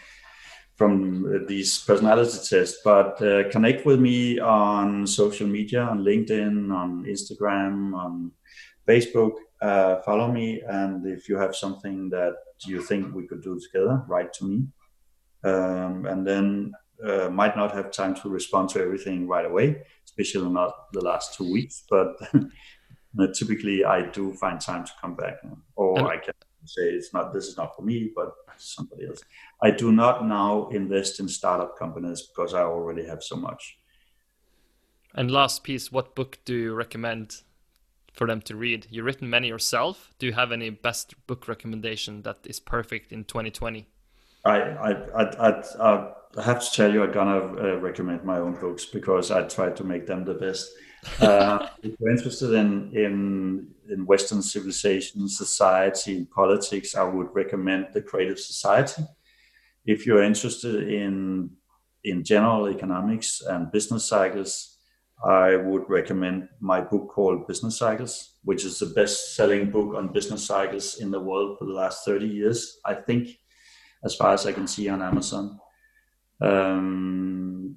from 0.76 1.46
these 1.46 1.78
personality 1.80 2.38
tests. 2.48 2.78
But 2.84 3.20
uh, 3.22 3.50
connect 3.50 3.86
with 3.86 3.98
me 3.98 4.38
on 4.38 5.06
social 5.06 5.46
media, 5.46 5.82
on 5.82 6.04
LinkedIn, 6.04 6.70
on 6.72 7.04
Instagram, 7.04 7.94
on 7.94 8.32
Facebook. 8.86 9.32
Uh, 9.60 10.02
follow 10.02 10.30
me, 10.30 10.62
and 10.68 11.06
if 11.06 11.28
you 11.28 11.36
have 11.38 11.56
something 11.56 12.10
that 12.10 12.34
you 12.66 12.82
think 12.82 13.14
we 13.14 13.26
could 13.26 13.42
do 13.42 13.58
together, 13.58 14.02
write 14.06 14.32
to 14.34 14.44
me 14.44 14.66
um, 15.46 16.06
and 16.06 16.26
then 16.26 16.72
uh, 17.04 17.28
might 17.30 17.56
not 17.56 17.72
have 17.72 17.90
time 17.90 18.14
to 18.14 18.28
respond 18.28 18.68
to 18.70 18.80
everything 18.80 19.28
right 19.28 19.44
away, 19.44 19.82
especially 20.04 20.50
not 20.50 20.92
the 20.92 21.00
last 21.00 21.34
two 21.34 21.50
weeks. 21.50 21.84
But 21.88 22.16
typically, 23.34 23.84
I 23.84 24.10
do 24.10 24.32
find 24.34 24.60
time 24.60 24.84
to 24.84 24.92
come 25.00 25.14
back, 25.14 25.34
or 25.76 25.98
and- 25.98 26.08
I 26.08 26.16
can 26.18 26.34
say 26.68 26.82
it's 26.82 27.12
not 27.12 27.32
this 27.32 27.46
is 27.46 27.56
not 27.56 27.74
for 27.74 27.82
me, 27.82 28.10
but 28.14 28.34
somebody 28.58 29.06
else. 29.06 29.22
I 29.62 29.70
do 29.70 29.92
not 29.92 30.26
now 30.26 30.68
invest 30.68 31.20
in 31.20 31.28
startup 31.28 31.78
companies 31.78 32.22
because 32.22 32.54
I 32.54 32.62
already 32.62 33.06
have 33.06 33.22
so 33.22 33.36
much. 33.36 33.78
And 35.14 35.30
last 35.30 35.64
piece, 35.64 35.90
what 35.90 36.14
book 36.14 36.38
do 36.44 36.54
you 36.54 36.74
recommend 36.74 37.42
for 38.12 38.26
them 38.26 38.42
to 38.42 38.56
read? 38.56 38.86
You've 38.90 39.06
written 39.06 39.30
many 39.30 39.48
yourself. 39.48 40.12
Do 40.18 40.26
you 40.26 40.32
have 40.34 40.52
any 40.52 40.70
best 40.70 41.14
book 41.26 41.48
recommendation 41.48 42.22
that 42.22 42.38
is 42.44 42.60
perfect 42.60 43.12
in 43.12 43.24
2020? 43.24 43.88
I 44.46 44.56
I 44.58 45.22
I 45.22 45.48
I, 45.48 46.12
I 46.38 46.42
have 46.42 46.62
to 46.62 46.70
tell 46.70 46.92
you, 46.92 47.02
I'm 47.02 47.12
gonna 47.12 47.38
uh, 47.38 47.76
recommend 47.80 48.24
my 48.24 48.38
own 48.38 48.54
books 48.60 48.84
because 48.84 49.30
I 49.30 49.42
try 49.42 49.70
to 49.70 49.84
make 49.84 50.06
them 50.06 50.24
the 50.24 50.34
best. 50.34 50.70
Uh, 51.20 51.68
if 51.84 51.94
you're 52.00 52.10
interested 52.10 52.52
in 52.52 52.90
in 52.92 53.68
in 53.88 54.06
Western 54.06 54.42
civilization, 54.42 55.28
society, 55.28 56.16
and 56.16 56.30
politics, 56.30 56.96
I 56.96 57.04
would 57.04 57.28
recommend 57.32 57.86
the 57.92 58.02
Creative 58.02 58.40
Society. 58.40 59.04
If 59.84 60.04
you're 60.04 60.24
interested 60.24 60.88
in 60.88 61.50
in 62.02 62.24
general 62.24 62.68
economics 62.68 63.40
and 63.40 63.70
business 63.70 64.04
cycles, 64.04 64.78
I 65.24 65.56
would 65.56 65.88
recommend 65.88 66.48
my 66.60 66.80
book 66.80 67.08
called 67.08 67.46
Business 67.46 67.78
Cycles, 67.78 68.34
which 68.44 68.64
is 68.64 68.78
the 68.78 68.86
best-selling 68.86 69.70
book 69.70 69.94
on 69.94 70.12
business 70.12 70.44
cycles 70.44 70.98
in 70.98 71.10
the 71.10 71.20
world 71.20 71.58
for 71.58 71.64
the 71.64 71.72
last 71.72 72.04
30 72.04 72.26
years. 72.26 72.78
I 72.84 72.94
think 72.94 73.38
as 74.06 74.14
far 74.14 74.32
as 74.32 74.46
I 74.46 74.52
can 74.52 74.66
see 74.66 74.88
on 74.88 75.02
Amazon. 75.02 75.60
Um, 76.40 77.74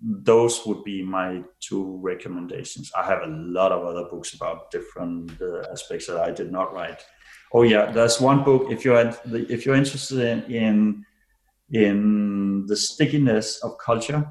those 0.00 0.64
would 0.66 0.84
be 0.84 1.02
my 1.02 1.42
two 1.60 1.98
recommendations. 2.02 2.92
I 2.94 3.04
have 3.04 3.22
a 3.22 3.34
lot 3.58 3.72
of 3.72 3.84
other 3.84 4.04
books 4.04 4.34
about 4.34 4.70
different 4.70 5.32
uh, 5.40 5.62
aspects 5.72 6.06
that 6.06 6.18
I 6.18 6.30
did 6.30 6.52
not 6.52 6.74
write. 6.74 7.00
Oh 7.54 7.62
yeah, 7.62 7.90
there's 7.90 8.20
one 8.20 8.44
book. 8.44 8.70
If 8.70 8.84
you're 8.84 9.12
if 9.24 9.64
you're 9.64 9.76
interested 9.76 10.18
in, 10.18 10.38
in 10.52 11.06
in 11.70 12.66
the 12.66 12.76
stickiness 12.76 13.64
of 13.64 13.78
culture, 13.78 14.22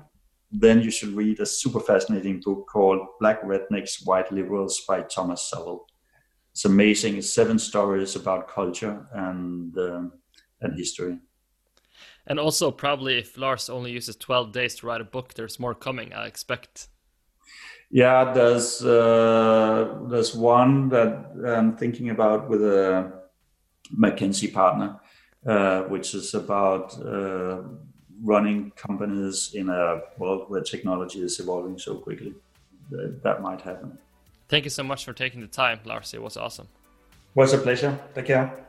then 0.52 0.82
you 0.82 0.92
should 0.92 1.16
read 1.16 1.40
a 1.40 1.46
super 1.46 1.80
fascinating 1.80 2.42
book 2.46 2.68
called 2.68 3.02
Black 3.20 3.42
Rednecks, 3.42 4.06
White 4.06 4.32
Liberals 4.32 4.84
by 4.88 5.02
Thomas 5.02 5.50
Sowell. 5.50 5.88
It's 6.52 6.66
amazing. 6.66 7.18
It's 7.18 7.34
seven 7.34 7.58
stories 7.58 8.16
about 8.16 8.48
culture 8.48 9.08
and 9.14 9.76
um, 9.80 10.12
and 10.64 10.78
history. 10.78 11.18
And 12.26 12.40
also, 12.40 12.72
probably 12.72 13.20
if 13.20 13.38
Lars 13.38 13.70
only 13.70 13.92
uses 13.92 14.16
12 14.16 14.52
days 14.52 14.76
to 14.76 14.88
write 14.88 15.02
a 15.02 15.06
book, 15.06 15.34
there's 15.34 15.60
more 15.60 15.76
coming, 15.76 16.14
I 16.14 16.26
expect. 16.26 16.88
Yeah, 17.92 18.34
there's 18.34 18.84
uh, 18.84 20.00
there's 20.10 20.34
one 20.34 20.90
that 20.90 21.32
I'm 21.46 21.78
thinking 21.78 22.10
about 22.10 22.50
with 22.50 22.64
a 22.64 23.12
McKinsey 23.96 24.52
partner, 24.52 25.00
uh, 25.46 25.84
which 25.84 26.16
is 26.16 26.34
about 26.34 27.00
uh, 27.06 27.62
running 28.24 28.72
companies 28.72 29.52
in 29.54 29.70
a 29.70 30.02
world 30.18 30.50
where 30.50 30.62
technology 30.62 31.22
is 31.22 31.40
evolving 31.40 31.78
so 31.78 31.96
quickly. 31.96 32.34
That 32.90 33.42
might 33.42 33.62
happen. 33.62 33.98
Thank 34.50 34.64
you 34.64 34.70
so 34.72 34.84
much 34.84 35.06
for 35.06 35.14
taking 35.14 35.42
the 35.42 35.48
time, 35.48 35.80
Lars. 35.86 36.14
It 36.14 36.22
was 36.22 36.38
awesome. 36.38 36.68
It 37.36 37.40
was 37.40 37.54
a 37.54 37.58
pleasure. 37.58 38.00
Take 38.16 38.26
care. 38.26 38.66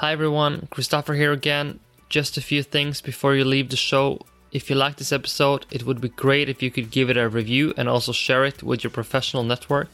Hi 0.00 0.12
everyone, 0.12 0.66
Christopher 0.70 1.12
here 1.12 1.30
again. 1.30 1.78
Just 2.08 2.38
a 2.38 2.40
few 2.40 2.62
things 2.62 3.02
before 3.02 3.34
you 3.34 3.44
leave 3.44 3.68
the 3.68 3.76
show. 3.76 4.24
If 4.50 4.70
you 4.70 4.76
like 4.76 4.96
this 4.96 5.12
episode, 5.12 5.66
it 5.70 5.84
would 5.84 6.00
be 6.00 6.08
great 6.08 6.48
if 6.48 6.62
you 6.62 6.70
could 6.70 6.90
give 6.90 7.10
it 7.10 7.18
a 7.18 7.28
review 7.28 7.74
and 7.76 7.86
also 7.86 8.10
share 8.10 8.46
it 8.46 8.62
with 8.62 8.82
your 8.82 8.90
professional 8.90 9.42
network. 9.42 9.90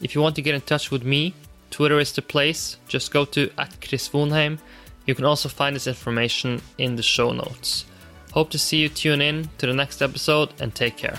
If 0.00 0.16
you 0.16 0.20
want 0.20 0.34
to 0.34 0.42
get 0.42 0.56
in 0.56 0.62
touch 0.62 0.90
with 0.90 1.04
me, 1.04 1.32
Twitter 1.70 2.00
is 2.00 2.10
the 2.10 2.22
place. 2.22 2.76
Just 2.88 3.12
go 3.12 3.24
to 3.24 3.48
at 3.56 3.80
Chris 3.80 4.08
Vonheim. 4.08 4.58
You 5.06 5.14
can 5.14 5.24
also 5.24 5.48
find 5.48 5.76
this 5.76 5.86
information 5.86 6.60
in 6.76 6.96
the 6.96 7.04
show 7.04 7.30
notes. 7.30 7.84
Hope 8.32 8.50
to 8.50 8.58
see 8.58 8.78
you 8.78 8.88
tune 8.88 9.20
in 9.20 9.48
to 9.58 9.68
the 9.68 9.74
next 9.74 10.02
episode 10.02 10.54
and 10.58 10.74
take 10.74 10.96
care. 10.96 11.18